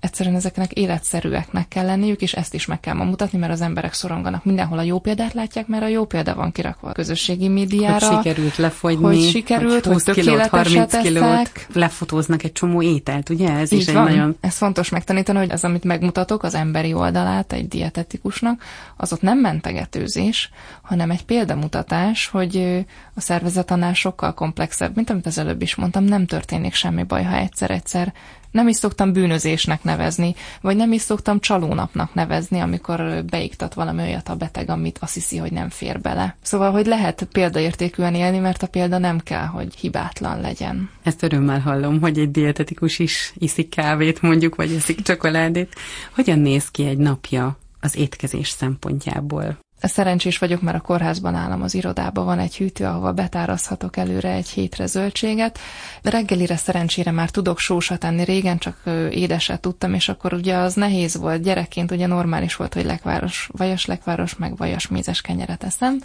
egyszerűen 0.00 0.34
ezeknek 0.34 0.72
életszerűeknek 0.72 1.68
kell 1.68 1.84
lenniük, 1.84 2.20
és 2.20 2.32
ezt 2.32 2.54
is 2.54 2.66
meg 2.66 2.80
kell 2.80 2.94
ma 2.94 3.04
mutatni, 3.04 3.38
mert 3.38 3.52
az 3.52 3.60
emberek 3.60 3.92
szoronganak. 3.92 4.44
Mindenhol 4.44 4.78
a 4.78 4.82
jó 4.82 4.98
példát 4.98 5.32
látják, 5.32 5.66
mert 5.66 5.82
a 5.82 5.86
jó 5.86 6.04
példa 6.04 6.34
van 6.34 6.52
kirakva 6.52 6.88
a 6.88 6.92
közösségi 6.92 7.48
médiára. 7.48 8.06
Hogy 8.06 8.16
sikerült 8.16 8.56
lefogyni, 8.56 9.04
hogy 9.04 9.20
sikerült, 9.20 9.84
hogy, 9.84 10.02
hogy 10.04 10.14
kilót, 10.14 10.46
30 10.46 10.96
kilót, 10.96 11.66
lefotóznak 11.72 12.42
egy 12.42 12.52
csomó 12.52 12.82
ételt, 12.82 13.28
ugye? 13.28 13.52
Ez 13.52 13.72
Így 13.72 13.78
is 13.80 13.92
van. 13.92 14.06
egy 14.06 14.14
nagyon... 14.14 14.36
Ez 14.40 14.56
fontos 14.56 14.88
megtanítani, 14.88 15.38
hogy 15.38 15.50
az, 15.50 15.64
amit 15.64 15.84
megmutatok, 15.84 16.42
az 16.42 16.54
emberi 16.54 16.92
oldalát 16.92 17.52
egy 17.52 17.68
dietetikusnak, 17.68 18.62
az 18.96 19.12
ott 19.12 19.22
nem 19.22 19.38
mentegetőzés, 19.38 20.50
hanem 20.82 21.10
egy 21.10 21.24
példamutatás, 21.24 22.26
hogy 22.26 22.84
a 23.14 23.20
szervezet 23.20 23.70
annál 23.70 23.94
sokkal 23.94 24.34
komplexebb, 24.34 24.96
mint 24.96 25.10
amit 25.10 25.26
az 25.26 25.38
előbb 25.38 25.62
is 25.62 25.74
mondtam, 25.74 26.04
nem 26.04 26.26
történik 26.26 26.74
semmi 26.74 27.02
baj, 27.02 27.24
ha 27.24 27.36
egyszer-egyszer 27.36 28.12
nem 28.50 28.68
is 28.68 28.76
szoktam 28.76 29.12
bűnözésnek 29.12 29.82
nevezni, 29.82 30.34
vagy 30.60 30.76
nem 30.76 30.92
is 30.92 31.00
szoktam 31.00 31.40
csalónapnak 31.40 32.14
nevezni, 32.14 32.60
amikor 32.60 33.24
beiktat 33.24 33.74
valami 33.74 34.02
olyat 34.02 34.28
a 34.28 34.36
beteg, 34.36 34.70
amit 34.70 34.98
azt 35.00 35.14
hiszi, 35.14 35.36
hogy 35.36 35.52
nem 35.52 35.68
fér 35.68 36.00
bele. 36.00 36.36
Szóval, 36.42 36.70
hogy 36.70 36.86
lehet 36.86 37.28
példaértékűen 37.32 38.14
élni, 38.14 38.38
mert 38.38 38.62
a 38.62 38.66
példa 38.66 38.98
nem 38.98 39.18
kell, 39.18 39.46
hogy 39.46 39.74
hibátlan 39.74 40.40
legyen. 40.40 40.90
Ezt 41.02 41.22
örömmel 41.22 41.60
hallom, 41.60 42.00
hogy 42.00 42.18
egy 42.18 42.30
dietetikus 42.30 42.98
is 42.98 43.32
iszik 43.38 43.68
kávét 43.68 44.22
mondjuk, 44.22 44.54
vagy 44.54 44.72
iszik 44.72 45.02
csokoládét. 45.02 45.74
Hogyan 46.14 46.38
néz 46.38 46.68
ki 46.68 46.86
egy 46.86 46.98
napja 46.98 47.58
az 47.80 47.96
étkezés 47.96 48.48
szempontjából? 48.48 49.58
Szerencsés 49.88 50.38
vagyok, 50.38 50.60
mert 50.60 50.76
a 50.76 50.80
kórházban 50.80 51.34
állom 51.34 51.62
az 51.62 51.74
irodában, 51.74 52.24
van 52.24 52.38
egy 52.38 52.56
hűtő, 52.56 52.84
ahova 52.84 53.12
betárazhatok 53.12 53.96
előre 53.96 54.30
egy 54.30 54.48
hétre 54.48 54.86
zöldséget. 54.86 55.58
Reggelire 56.02 56.56
szerencsére 56.56 57.10
már 57.10 57.30
tudok 57.30 57.58
sósat 57.58 58.04
enni, 58.04 58.24
régen 58.24 58.58
csak 58.58 58.80
édeset 59.10 59.60
tudtam, 59.60 59.94
és 59.94 60.08
akkor 60.08 60.32
ugye 60.32 60.56
az 60.56 60.74
nehéz 60.74 61.16
volt. 61.16 61.42
Gyerekként 61.42 61.90
ugye 61.90 62.06
normális 62.06 62.56
volt, 62.56 62.74
hogy 62.74 62.84
lekváros, 62.84 63.48
vajas 63.52 63.86
lekváros, 63.86 64.36
meg 64.36 64.56
vajas 64.56 64.88
mézes 64.88 65.20
kenyeret 65.20 65.64
eszem, 65.64 66.00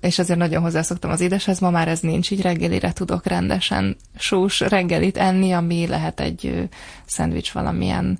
és 0.00 0.18
azért 0.18 0.38
nagyon 0.38 0.62
hozzászoktam 0.62 1.10
az 1.10 1.20
édeshez, 1.20 1.58
ma 1.58 1.70
már 1.70 1.88
ez 1.88 2.00
nincs, 2.00 2.30
így 2.30 2.40
reggelire 2.42 2.92
tudok 2.92 3.26
rendesen 3.26 3.96
sós 4.18 4.60
reggelit 4.60 5.16
enni, 5.16 5.52
ami 5.52 5.86
lehet 5.86 6.20
egy 6.20 6.68
szendvics 7.04 7.52
valamilyen 7.52 8.18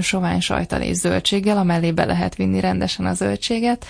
sovány 0.00 0.40
sajtal 0.40 0.80
és 0.80 0.96
zöldséggel, 0.96 1.56
amellé 1.56 1.92
be 1.92 2.04
lehet 2.04 2.34
vinni 2.34 2.60
rendesen 2.60 3.06
a 3.06 3.14
zöldséget, 3.14 3.86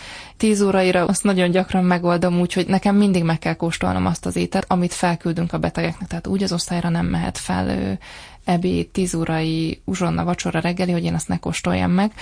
10 0.50 0.62
óraira 0.62 1.04
azt 1.04 1.22
nagyon 1.24 1.50
gyakran 1.50 1.84
megoldom 1.84 2.40
úgy, 2.40 2.52
hogy 2.52 2.66
nekem 2.66 2.96
mindig 2.96 3.24
meg 3.24 3.38
kell 3.38 3.54
kóstolnom 3.54 4.06
azt 4.06 4.26
az 4.26 4.36
ételt, 4.36 4.64
amit 4.68 4.92
felküldünk 4.92 5.52
a 5.52 5.58
betegeknek. 5.58 6.08
Tehát 6.08 6.26
úgy 6.26 6.42
az 6.42 6.52
osztályra 6.52 6.88
nem 6.88 7.06
mehet 7.06 7.38
fel 7.38 7.98
ebéd, 8.44 8.88
10 8.88 9.14
órai 9.14 9.80
uzsonna, 9.84 10.24
vacsora, 10.24 10.60
reggeli, 10.60 10.92
hogy 10.92 11.04
én 11.04 11.14
azt 11.14 11.28
ne 11.28 11.36
kóstoljam 11.36 11.90
meg. 11.90 12.12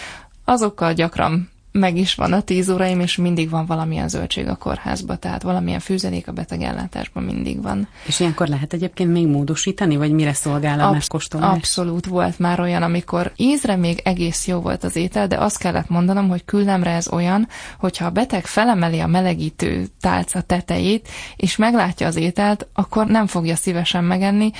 Azokkal 0.44 0.92
gyakran 0.92 1.50
meg 1.72 1.96
is 1.96 2.14
van 2.14 2.32
a 2.32 2.40
tíz 2.40 2.70
óraim, 2.70 3.00
és 3.00 3.16
mindig 3.16 3.50
van 3.50 3.66
valamilyen 3.66 4.08
zöldség 4.08 4.48
a 4.48 4.56
kórházba, 4.56 5.16
tehát 5.16 5.42
valamilyen 5.42 5.80
fűzelék 5.80 6.28
a 6.28 6.32
betegellátásban 6.32 7.22
mindig 7.22 7.62
van. 7.62 7.88
És 8.06 8.20
ilyenkor 8.20 8.48
lehet 8.48 8.72
egyébként 8.72 9.12
még 9.12 9.26
módosítani, 9.26 9.96
vagy 9.96 10.12
mire 10.12 10.32
szolgál 10.32 10.80
a 10.80 10.90
megkóstolás? 10.90 11.56
Abszolút 11.56 12.06
volt 12.06 12.38
már 12.38 12.60
olyan, 12.60 12.82
amikor 12.82 13.32
ízre 13.36 13.76
még 13.76 14.00
egész 14.04 14.46
jó 14.46 14.60
volt 14.60 14.84
az 14.84 14.96
étel, 14.96 15.26
de 15.26 15.36
azt 15.36 15.58
kellett 15.58 15.88
mondanom, 15.88 16.28
hogy 16.28 16.44
küllemre 16.44 16.90
ez 16.90 17.08
olyan, 17.08 17.48
hogyha 17.78 18.06
a 18.06 18.10
beteg 18.10 18.46
felemeli 18.46 19.00
a 19.00 19.06
melegítő 19.06 19.86
tálca 20.00 20.40
tetejét, 20.40 21.08
és 21.36 21.56
meglátja 21.56 22.06
az 22.06 22.16
ételt, 22.16 22.66
akkor 22.72 23.06
nem 23.06 23.26
fogja 23.26 23.56
szívesen 23.56 24.04
megenni, 24.04 24.50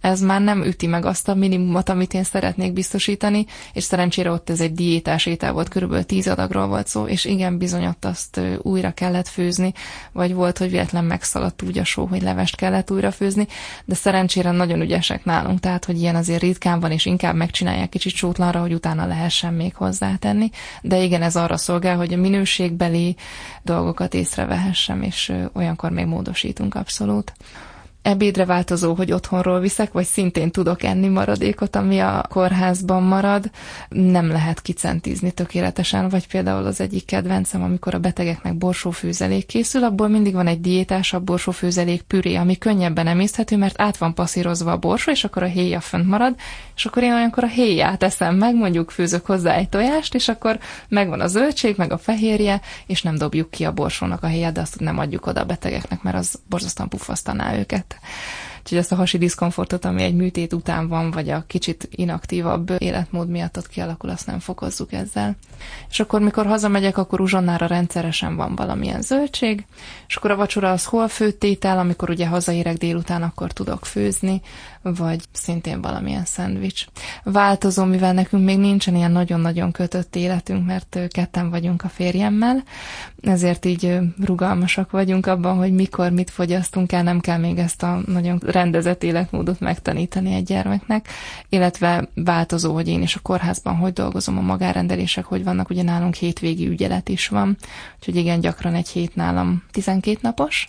ez 0.00 0.20
már 0.20 0.40
nem 0.40 0.64
üti 0.64 0.86
meg 0.86 1.04
azt 1.04 1.28
a 1.28 1.34
minimumot, 1.34 1.88
amit 1.88 2.14
én 2.14 2.24
szeretnék 2.24 2.72
biztosítani, 2.72 3.46
és 3.72 3.84
szerencsére 3.84 4.30
ott 4.30 4.50
ez 4.50 4.60
egy 4.60 4.74
diétás 4.74 5.26
étel 5.26 5.52
volt, 5.52 5.68
körülbelül 5.68 6.04
10 6.04 6.28
adagról 6.28 6.57
volt 6.66 6.86
szó, 6.86 7.06
és 7.06 7.24
igen, 7.24 7.58
bizony 7.58 7.86
ott 7.86 8.04
azt 8.04 8.40
újra 8.62 8.90
kellett 8.90 9.28
főzni, 9.28 9.72
vagy 10.12 10.34
volt, 10.34 10.58
hogy 10.58 10.70
véletlen 10.70 11.04
megszaladt 11.04 11.62
úgy 11.62 11.78
a 11.78 11.84
só, 11.84 12.04
hogy 12.04 12.22
levest 12.22 12.56
kellett 12.56 12.90
újra 12.90 13.10
főzni, 13.10 13.46
de 13.84 13.94
szerencsére 13.94 14.50
nagyon 14.50 14.80
ügyesek 14.80 15.24
nálunk, 15.24 15.60
tehát, 15.60 15.84
hogy 15.84 16.00
ilyen 16.00 16.16
azért 16.16 16.40
ritkán 16.40 16.80
van, 16.80 16.90
és 16.90 17.06
inkább 17.06 17.34
megcsinálják 17.34 17.88
kicsit 17.88 18.14
sótlanra, 18.14 18.60
hogy 18.60 18.72
utána 18.72 19.06
lehessen 19.06 19.54
még 19.54 19.74
hozzátenni, 19.74 20.50
de 20.82 21.02
igen, 21.02 21.22
ez 21.22 21.36
arra 21.36 21.56
szolgál, 21.56 21.96
hogy 21.96 22.12
a 22.12 22.16
minőségbeli 22.16 23.16
dolgokat 23.62 24.14
észrevehessem, 24.14 25.02
és 25.02 25.32
olyankor 25.52 25.90
még 25.90 26.06
módosítunk 26.06 26.74
abszolút 26.74 27.32
ebédre 28.08 28.44
változó, 28.44 28.94
hogy 28.94 29.12
otthonról 29.12 29.60
viszek, 29.60 29.92
vagy 29.92 30.04
szintén 30.04 30.50
tudok 30.50 30.82
enni 30.82 31.08
maradékot, 31.08 31.76
ami 31.76 31.98
a 31.98 32.26
kórházban 32.28 33.02
marad, 33.02 33.50
nem 33.88 34.28
lehet 34.28 34.60
kicentizni 34.60 35.30
tökéletesen, 35.30 36.08
vagy 36.08 36.26
például 36.26 36.66
az 36.66 36.80
egyik 36.80 37.04
kedvencem, 37.04 37.62
amikor 37.62 37.94
a 37.94 37.98
betegeknek 37.98 38.56
borsófőzelék 38.56 39.46
készül, 39.46 39.84
abból 39.84 40.08
mindig 40.08 40.34
van 40.34 40.46
egy 40.46 40.60
diétásabb 40.60 41.24
borsófőzelék 41.24 42.02
püré, 42.02 42.34
ami 42.34 42.58
könnyebben 42.58 43.06
emészthető, 43.06 43.56
mert 43.56 43.80
át 43.80 43.96
van 43.96 44.14
passzírozva 44.14 44.72
a 44.72 44.76
borsó, 44.76 45.10
és 45.10 45.24
akkor 45.24 45.42
a 45.42 45.46
héja 45.46 45.80
fönt 45.80 46.06
marad, 46.06 46.34
és 46.76 46.86
akkor 46.86 47.02
én 47.02 47.12
olyankor 47.12 47.44
a 47.44 47.48
héját 47.48 48.02
eszem 48.02 48.36
meg, 48.36 48.54
mondjuk 48.54 48.90
főzök 48.90 49.26
hozzá 49.26 49.54
egy 49.54 49.68
tojást, 49.68 50.14
és 50.14 50.28
akkor 50.28 50.58
megvan 50.88 51.20
a 51.20 51.26
zöldség, 51.26 51.74
meg 51.76 51.92
a 51.92 51.98
fehérje, 51.98 52.60
és 52.86 53.02
nem 53.02 53.16
dobjuk 53.16 53.50
ki 53.50 53.64
a 53.64 53.72
borsónak 53.72 54.22
a 54.22 54.26
héját, 54.26 54.52
de 54.52 54.60
azt 54.60 54.80
nem 54.80 54.98
adjuk 54.98 55.26
oda 55.26 55.40
a 55.40 55.44
betegeknek, 55.44 56.02
mert 56.02 56.16
az 56.16 56.38
borzasztóan 56.48 56.88
pufasztaná 56.88 57.56
őket. 57.58 57.97
Úgyhogy 58.68 58.82
ezt 58.82 58.92
a 58.92 58.96
hasi 58.96 59.18
diszkomfortot, 59.18 59.84
ami 59.84 60.02
egy 60.02 60.14
műtét 60.14 60.52
után 60.52 60.88
van, 60.88 61.10
vagy 61.10 61.30
a 61.30 61.44
kicsit 61.46 61.88
inaktívabb 61.90 62.72
életmód 62.78 63.28
miatt 63.28 63.56
ott 63.56 63.68
kialakul, 63.68 64.10
azt 64.10 64.26
nem 64.26 64.38
fokozzuk 64.38 64.92
ezzel. 64.92 65.36
És 65.90 66.00
akkor, 66.00 66.20
mikor 66.20 66.46
hazamegyek, 66.46 66.98
akkor 66.98 67.20
uzsonnára 67.20 67.66
rendszeresen 67.66 68.36
van 68.36 68.54
valamilyen 68.54 69.02
zöldség, 69.02 69.66
és 70.08 70.16
akkor 70.16 70.30
a 70.30 70.36
vacsora 70.36 70.70
az 70.70 70.84
hol 70.84 71.08
főttétel, 71.08 71.78
amikor 71.78 72.10
ugye 72.10 72.26
hazaérek 72.26 72.76
délután, 72.76 73.22
akkor 73.22 73.52
tudok 73.52 73.86
főzni, 73.86 74.40
vagy 74.94 75.20
szintén 75.32 75.80
valamilyen 75.80 76.24
szendvics. 76.24 76.84
Változó, 77.22 77.84
mivel 77.84 78.12
nekünk 78.12 78.44
még 78.44 78.58
nincsen 78.58 78.94
ilyen 78.94 79.10
nagyon-nagyon 79.10 79.72
kötött 79.72 80.16
életünk, 80.16 80.66
mert 80.66 80.98
ketten 81.08 81.50
vagyunk 81.50 81.84
a 81.84 81.88
férjemmel, 81.88 82.62
ezért 83.20 83.64
így 83.64 83.98
rugalmasak 84.24 84.90
vagyunk 84.90 85.26
abban, 85.26 85.56
hogy 85.56 85.72
mikor 85.72 86.10
mit 86.10 86.30
fogyasztunk 86.30 86.92
el, 86.92 87.02
nem 87.02 87.20
kell 87.20 87.38
még 87.38 87.58
ezt 87.58 87.82
a 87.82 88.00
nagyon 88.06 88.40
rendezett 88.46 89.02
életmódot 89.02 89.60
megtanítani 89.60 90.34
egy 90.34 90.44
gyermeknek, 90.44 91.08
illetve 91.48 92.08
változó, 92.14 92.74
hogy 92.74 92.88
én 92.88 93.02
is 93.02 93.16
a 93.16 93.20
kórházban 93.20 93.76
hogy 93.76 93.92
dolgozom, 93.92 94.38
a 94.38 94.40
magárendelések 94.40 95.24
hogy 95.24 95.44
vannak, 95.44 95.70
ugye 95.70 95.82
nálunk 95.82 96.14
hétvégi 96.14 96.68
ügyelet 96.68 97.08
is 97.08 97.28
van, 97.28 97.56
úgyhogy 97.98 98.16
igen, 98.16 98.40
gyakran 98.40 98.74
egy 98.74 98.88
hét 98.88 99.14
nálam 99.14 99.62
12 99.70 100.18
napos, 100.22 100.68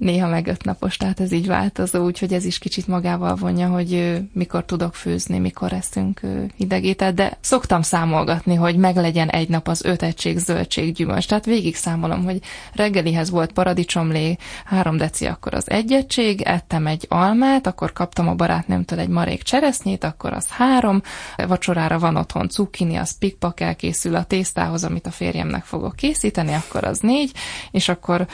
néha 0.00 0.28
meg 0.28 0.46
öt 0.46 0.64
napos, 0.64 0.96
tehát 0.96 1.20
ez 1.20 1.32
így 1.32 1.46
változó, 1.46 2.04
úgyhogy 2.04 2.32
ez 2.32 2.44
is 2.44 2.58
kicsit 2.58 2.86
magával 2.86 3.34
vonja, 3.34 3.68
hogy 3.68 4.20
mikor 4.32 4.64
tudok 4.64 4.94
főzni, 4.94 5.38
mikor 5.38 5.72
eszünk 5.72 6.20
hidegétet, 6.56 7.14
de 7.14 7.38
szoktam 7.40 7.82
számolgatni, 7.82 8.54
hogy 8.54 8.76
meglegyen 8.76 9.28
egy 9.28 9.48
nap 9.48 9.68
az 9.68 9.84
öt 9.84 10.02
egység 10.02 10.38
zöldség 10.38 10.94
gyümölcs, 10.94 11.26
tehát 11.28 11.44
végig 11.44 11.76
számolom, 11.76 12.24
hogy 12.24 12.40
reggelihez 12.72 13.30
volt 13.30 13.52
paradicsomlé, 13.52 14.36
három 14.64 14.96
deci, 14.96 15.26
akkor 15.26 15.54
az 15.54 15.70
egy 15.70 15.92
egység, 15.92 16.40
ettem 16.40 16.86
egy 16.86 17.06
almát, 17.08 17.66
akkor 17.66 17.92
kaptam 17.92 18.28
a 18.28 18.34
barátnőmtől 18.34 18.98
egy 18.98 19.08
marék 19.08 19.42
cseresznyét, 19.42 20.04
akkor 20.04 20.32
az 20.32 20.46
három, 20.48 21.02
vacsorára 21.36 21.98
van 21.98 22.16
otthon 22.16 22.48
cukkini, 22.48 22.96
az 22.96 23.18
pikpak 23.18 23.60
elkészül 23.60 24.14
a 24.14 24.24
tésztához, 24.24 24.84
amit 24.84 25.06
a 25.06 25.10
férjemnek 25.10 25.64
fogok 25.64 25.96
készíteni, 25.96 26.52
akkor 26.52 26.84
az 26.84 26.98
négy, 26.98 27.32
és 27.70 27.88
akkor 27.88 28.26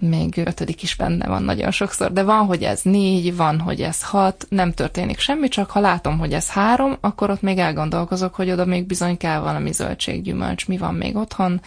még 0.00 0.42
ötödik 0.44 0.82
is 0.82 0.96
benne 0.96 1.26
van 1.26 1.42
nagyon 1.42 1.70
sokszor, 1.70 2.12
de 2.12 2.22
van, 2.22 2.46
hogy 2.46 2.62
ez 2.62 2.80
négy, 2.82 3.36
van, 3.36 3.60
hogy 3.60 3.80
ez 3.82 4.02
hat, 4.02 4.46
nem 4.48 4.72
történik 4.72 5.18
semmi, 5.18 5.48
csak 5.48 5.70
ha 5.70 5.80
látom, 5.80 6.18
hogy 6.18 6.32
ez 6.32 6.50
három, 6.50 6.96
akkor 7.00 7.30
ott 7.30 7.42
még 7.42 7.58
elgondolkozok, 7.58 8.34
hogy 8.34 8.50
oda 8.50 8.64
még 8.64 8.86
bizony 8.86 9.16
kell 9.16 9.40
valami 9.40 9.72
zöldséggyümölcs, 9.72 10.68
mi 10.68 10.76
van 10.76 10.94
még 10.94 11.16
otthon, 11.16 11.60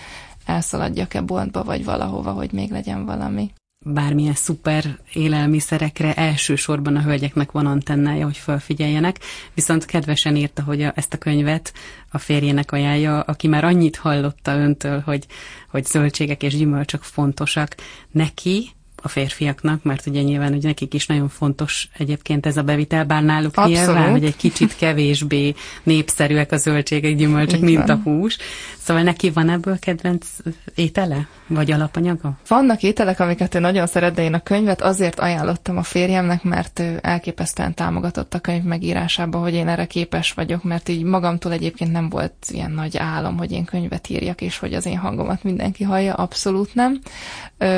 elszaladjak-e 0.45 1.21
boltba, 1.21 1.63
vagy 1.63 1.85
valahova, 1.85 2.31
hogy 2.31 2.51
még 2.51 2.71
legyen 2.71 3.05
valami 3.05 3.51
bármilyen 3.85 4.33
szuper 4.33 4.99
élelmiszerekre 5.13 6.13
elsősorban 6.13 6.95
a 6.95 7.01
hölgyeknek 7.01 7.51
van 7.51 7.65
antennája, 7.65 8.25
hogy 8.25 8.37
felfigyeljenek, 8.37 9.19
viszont 9.53 9.85
kedvesen 9.85 10.35
írta, 10.35 10.63
hogy 10.63 10.81
a, 10.81 10.91
ezt 10.95 11.13
a 11.13 11.17
könyvet 11.17 11.73
a 12.09 12.17
férjének 12.17 12.71
ajánlja, 12.71 13.19
aki 13.21 13.47
már 13.47 13.63
annyit 13.63 13.95
hallotta 13.95 14.55
öntől, 14.55 14.99
hogy, 14.99 15.25
hogy 15.69 15.85
zöldségek 15.85 16.43
és 16.43 16.57
gyümölcsök 16.57 17.01
fontosak 17.01 17.75
neki, 18.11 18.69
a 19.03 19.07
férfiaknak, 19.07 19.83
mert 19.83 20.05
ugye 20.05 20.21
nyilván 20.21 20.51
hogy 20.51 20.63
nekik 20.63 20.93
is 20.93 21.05
nagyon 21.05 21.29
fontos 21.29 21.89
egyébként 21.97 22.45
ez 22.45 22.57
a 22.57 22.61
bevitel, 22.61 23.05
bár 23.05 23.23
náluk 23.23 23.57
Abszolút. 23.57 23.77
nyilván, 23.77 24.11
hogy 24.11 24.25
egy 24.25 24.35
kicsit 24.35 24.75
kevésbé 24.75 25.53
népszerűek 25.83 26.51
a 26.51 26.57
zöldségek, 26.57 27.15
gyümölcsök, 27.15 27.59
Így 27.59 27.65
mint 27.65 27.87
van. 27.87 27.89
a 27.89 28.01
hús. 28.03 28.37
Szóval 28.77 29.03
neki 29.03 29.29
van 29.29 29.49
ebből 29.49 29.79
kedvenc 29.79 30.27
étele? 30.75 31.27
Vagy 31.53 31.71
alapanyaga? 31.71 32.31
Vannak 32.47 32.83
ételek, 32.83 33.19
amiket 33.19 33.55
ő 33.55 33.59
nagyon 33.59 33.87
szeret, 33.87 34.13
de 34.13 34.23
én 34.23 34.33
a 34.33 34.39
könyvet 34.39 34.81
azért 34.81 35.19
ajánlottam 35.19 35.77
a 35.77 35.83
férjemnek, 35.83 36.43
mert 36.43 36.79
ő 36.79 36.99
elképesztően 37.01 37.73
támogatott 37.73 38.33
a 38.33 38.39
könyv 38.39 38.63
megírásába, 38.63 39.37
hogy 39.39 39.53
én 39.53 39.67
erre 39.67 39.85
képes 39.85 40.31
vagyok, 40.31 40.63
mert 40.63 40.89
így 40.89 41.03
magamtól 41.03 41.51
egyébként 41.51 41.91
nem 41.91 42.09
volt 42.09 42.33
ilyen 42.47 42.71
nagy 42.71 42.97
álom, 42.97 43.37
hogy 43.37 43.51
én 43.51 43.65
könyvet 43.65 44.09
írjak, 44.09 44.41
és 44.41 44.57
hogy 44.57 44.73
az 44.73 44.85
én 44.85 44.97
hangomat 44.97 45.43
mindenki 45.43 45.83
hallja, 45.83 46.13
abszolút 46.13 46.75
nem. 46.75 46.99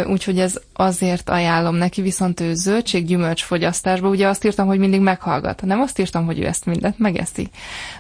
Úgyhogy 0.07 0.39
ez 0.39 0.59
azért 0.73 1.29
ajánlom 1.29 1.75
neki, 1.75 2.01
viszont 2.01 2.39
ő 2.39 2.53
zöldséggyümölcs 2.53 3.43
fogyasztásba, 3.43 4.07
ugye 4.07 4.27
azt 4.27 4.45
írtam, 4.45 4.67
hogy 4.67 4.79
mindig 4.79 5.01
meghallgat. 5.01 5.61
Nem 5.61 5.81
azt 5.81 5.99
írtam, 5.99 6.25
hogy 6.25 6.39
ő 6.39 6.45
ezt 6.45 6.65
mindent 6.65 6.99
megeszi. 6.99 7.49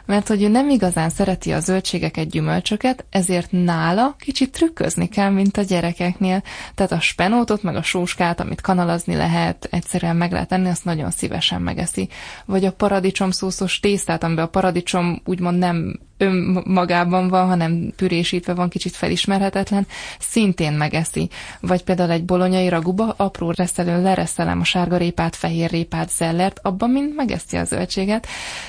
Mert 0.05 0.27
hogy 0.27 0.43
ő 0.43 0.47
nem 0.47 0.69
igazán 0.69 1.09
szereti 1.09 1.51
a 1.51 1.59
zöldségeket, 1.59 2.29
gyümölcsöket, 2.29 3.05
ezért 3.09 3.51
nála 3.51 4.15
kicsit 4.19 4.51
trükközni 4.51 5.09
kell, 5.09 5.29
mint 5.29 5.57
a 5.57 5.62
gyerekeknél. 5.67 6.43
Tehát 6.75 6.91
a 6.91 6.99
spenótot, 6.99 7.63
meg 7.63 7.75
a 7.75 7.83
sóskát, 7.83 8.39
amit 8.39 8.61
kanalazni 8.61 9.15
lehet, 9.15 9.67
egyszerűen 9.71 10.15
meg 10.15 10.31
lehet 10.31 10.51
enni, 10.51 10.69
azt 10.69 10.85
nagyon 10.85 11.11
szívesen 11.11 11.61
megeszi. 11.61 12.09
Vagy 12.45 12.65
a 12.65 12.71
paradicsom 12.71 13.31
szószos 13.31 13.79
tésztát, 13.79 14.23
amiben 14.23 14.45
a 14.45 14.47
paradicsom 14.47 15.21
úgymond 15.25 15.57
nem 15.57 15.99
önmagában 16.17 17.27
van, 17.27 17.47
hanem 17.47 17.93
pürésítve 17.95 18.53
van, 18.53 18.69
kicsit 18.69 18.95
felismerhetetlen, 18.95 19.87
szintén 20.19 20.73
megeszi. 20.73 21.29
Vagy 21.59 21.83
például 21.83 22.11
egy 22.11 22.25
bolonyai 22.25 22.69
raguba 22.69 23.13
apró 23.17 23.51
reszelőn 23.51 24.01
lereszelem 24.01 24.59
a 24.59 24.63
sárga 24.63 24.97
répát, 24.97 25.35
fehér 25.35 25.69
répát, 25.69 26.09
zellert, 26.09 26.59
abban 26.61 26.89
mind 26.89 27.15
megeszi 27.15 27.57
a 27.57 27.63
zöldséget. 27.63 28.27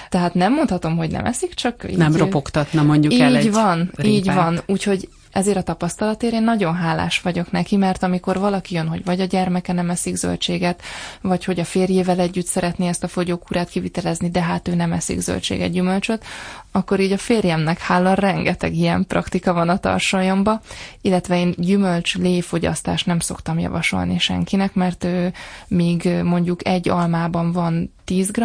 Tehát 0.08 0.34
nem 0.34 0.52
mondhatom, 0.52 0.96
hogy 0.96 1.10
nem 1.10 1.24
eszik, 1.24 1.54
csak 1.54 1.86
így... 1.90 1.96
Nem 1.96 2.16
ropogtatna 2.16 2.82
mondjuk 2.82 3.12
így 3.12 3.20
el 3.20 3.36
egy 3.36 3.52
van, 3.52 3.78
répát. 3.78 4.04
így 4.06 4.32
van. 4.34 4.60
Úgyhogy 4.66 5.08
ezért 5.34 5.56
a 5.56 5.62
tapasztalatért 5.62 6.32
én 6.32 6.42
nagyon 6.42 6.74
hálás 6.74 7.20
vagyok 7.20 7.50
neki, 7.50 7.76
mert 7.76 8.02
amikor 8.02 8.38
valaki 8.38 8.74
jön, 8.74 8.88
hogy 8.88 9.04
vagy 9.04 9.20
a 9.20 9.24
gyermeke 9.24 9.72
nem 9.72 9.90
eszik 9.90 10.14
zöldséget, 10.14 10.82
vagy 11.20 11.44
hogy 11.44 11.60
a 11.60 11.64
férjével 11.64 12.18
együtt 12.18 12.46
szeretné 12.46 12.88
ezt 12.88 13.04
a 13.04 13.08
fogyókúrát 13.08 13.68
kivitelezni, 13.68 14.30
de 14.30 14.42
hát 14.42 14.68
ő 14.68 14.74
nem 14.74 14.92
eszik 14.92 15.20
zöldséget, 15.20 15.70
gyümölcsöt, 15.70 16.24
akkor 16.72 17.00
így 17.00 17.12
a 17.12 17.18
férjemnek 17.18 17.78
hála 17.78 18.14
rengeteg 18.14 18.74
ilyen 18.74 19.06
praktika 19.06 19.52
van 19.52 19.68
a 19.68 19.78
tarsajomba, 19.78 20.60
illetve 21.00 21.38
én 21.38 21.54
gyümölcs 21.56 22.16
léfogyasztást 22.16 23.06
nem 23.06 23.18
szoktam 23.18 23.58
javasolni 23.58 24.18
senkinek, 24.18 24.74
mert 24.74 25.04
ő 25.04 25.32
míg 25.68 26.08
mondjuk 26.22 26.66
egy 26.66 26.88
almában 26.88 27.52
van 27.52 27.92
10 28.04 28.30
g 28.30 28.42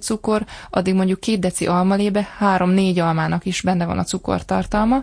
cukor, 0.00 0.44
addig 0.70 0.94
mondjuk 0.94 1.20
két 1.20 1.38
deci 1.38 1.66
almalébe 1.66 2.28
3-4 2.40 3.02
almának 3.02 3.44
is 3.44 3.60
benne 3.60 3.84
van 3.84 3.98
a 3.98 4.04
cukortartalma, 4.04 5.02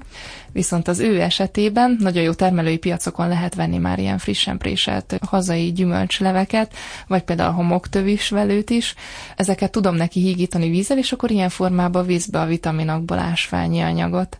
viszont 0.51 0.87
az 0.87 0.99
ő 0.99 1.18
esetében 1.21 1.97
nagyon 1.99 2.23
jó 2.23 2.33
termelői 2.33 2.77
piacokon 2.77 3.27
lehet 3.27 3.55
venni 3.55 3.77
már 3.77 3.99
ilyen 3.99 4.17
frissen 4.17 4.57
préselt 4.57 5.17
hazai 5.25 5.71
gyümölcsleveket, 5.71 6.73
vagy 7.07 7.21
például 7.21 7.53
homoktövis 7.53 8.29
velőt 8.29 8.69
is. 8.69 8.95
Ezeket 9.35 9.71
tudom 9.71 9.95
neki 9.95 10.19
hígítani 10.19 10.69
vízzel, 10.69 10.97
és 10.97 11.11
akkor 11.11 11.31
ilyen 11.31 11.49
formában 11.49 12.05
vízbe 12.05 12.39
a 12.39 12.45
vitaminokból 12.45 13.19
ásványi 13.19 13.81
anyagot. 13.81 14.37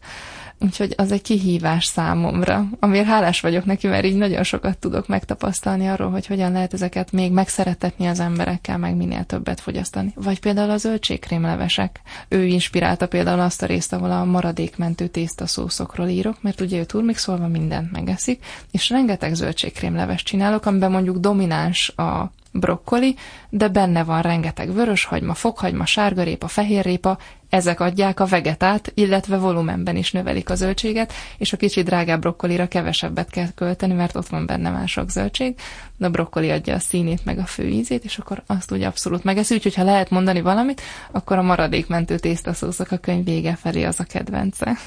Úgyhogy 0.62 0.93
az 0.98 1.12
egy 1.12 1.22
kihívás 1.22 1.86
számomra, 1.86 2.65
amiért 2.80 3.08
hálás 3.08 3.41
vagyok 3.41 3.65
neki, 3.65 3.88
mert 3.88 4.06
így 4.06 4.15
nagyon 4.15 4.43
sokat 4.43 4.78
tudok 4.78 5.08
megtapasztalni 5.08 5.88
arról, 5.88 6.10
hogy 6.10 6.26
hogyan 6.26 6.52
lehet 6.52 6.74
ezeket 6.74 7.12
még 7.12 7.32
megszeretetni 7.32 8.06
az 8.08 8.19
emberekkel, 8.19 8.78
meg 8.78 8.95
minél 8.95 9.24
többet 9.24 9.60
fogyasztani. 9.60 10.13
Vagy 10.15 10.39
például 10.39 10.69
a 10.69 10.78
zöldségkrémlevesek. 10.78 12.02
Ő 12.28 12.45
inspirálta 12.45 13.08
például 13.08 13.39
azt 13.39 13.62
a 13.62 13.65
részt, 13.65 13.93
ahol 13.93 14.12
a 14.12 14.26
maradékmentő 14.26 15.08
tésztaszószokról 15.08 16.08
írok, 16.08 16.41
mert 16.41 16.62
ugye 16.62 16.80
ő 16.80 16.84
turmixolva 16.84 17.48
mindent 17.48 17.91
megeszik, 17.91 18.45
és 18.72 18.89
rengeteg 18.89 19.34
zöldségkrémleves 19.34 20.24
csinálok, 20.24 20.65
amiben 20.65 20.91
mondjuk 20.91 21.17
domináns 21.17 21.89
a 21.89 22.32
brokkoli, 22.51 23.15
de 23.49 23.67
benne 23.67 24.03
van 24.03 24.21
rengeteg 24.21 24.73
vöröshagyma, 24.73 25.33
fokhagyma, 25.33 25.85
sárgarépa, 25.85 26.47
fehérrépa, 26.47 27.17
ezek 27.49 27.79
adják 27.79 28.19
a 28.19 28.25
vegetát, 28.25 28.91
illetve 28.93 29.38
volumenben 29.38 29.95
is 29.95 30.12
növelik 30.12 30.49
a 30.49 30.55
zöldséget, 30.55 31.13
és 31.38 31.53
a 31.53 31.57
kicsit 31.57 31.85
drágább 31.85 32.19
brokkolira 32.19 32.67
kevesebbet 32.67 33.29
kell 33.29 33.47
költeni, 33.55 33.93
mert 33.93 34.15
ott 34.15 34.27
van 34.27 34.45
benne 34.45 34.69
már 34.69 34.89
zöldség, 35.07 35.55
de 35.97 36.05
a 36.05 36.09
brokkoli 36.09 36.49
adja 36.49 36.75
a 36.75 36.79
színét, 36.79 37.25
meg 37.25 37.39
a 37.39 37.45
fő 37.45 37.67
ízét, 37.67 38.03
és 38.03 38.17
akkor 38.17 38.43
azt 38.45 38.71
úgy 38.71 38.83
abszolút 38.83 39.23
megeszi, 39.23 39.53
úgyhogy 39.53 39.75
ha 39.75 39.83
lehet 39.83 40.09
mondani 40.09 40.41
valamit, 40.41 40.81
akkor 41.12 41.38
a 41.38 41.41
maradékmentő 41.41 42.17
tésztaszószok 42.17 42.91
a 42.91 42.97
könyv 42.97 43.25
vége 43.25 43.55
felé 43.55 43.83
az 43.83 43.99
a 43.99 44.03
kedvence. 44.03 44.77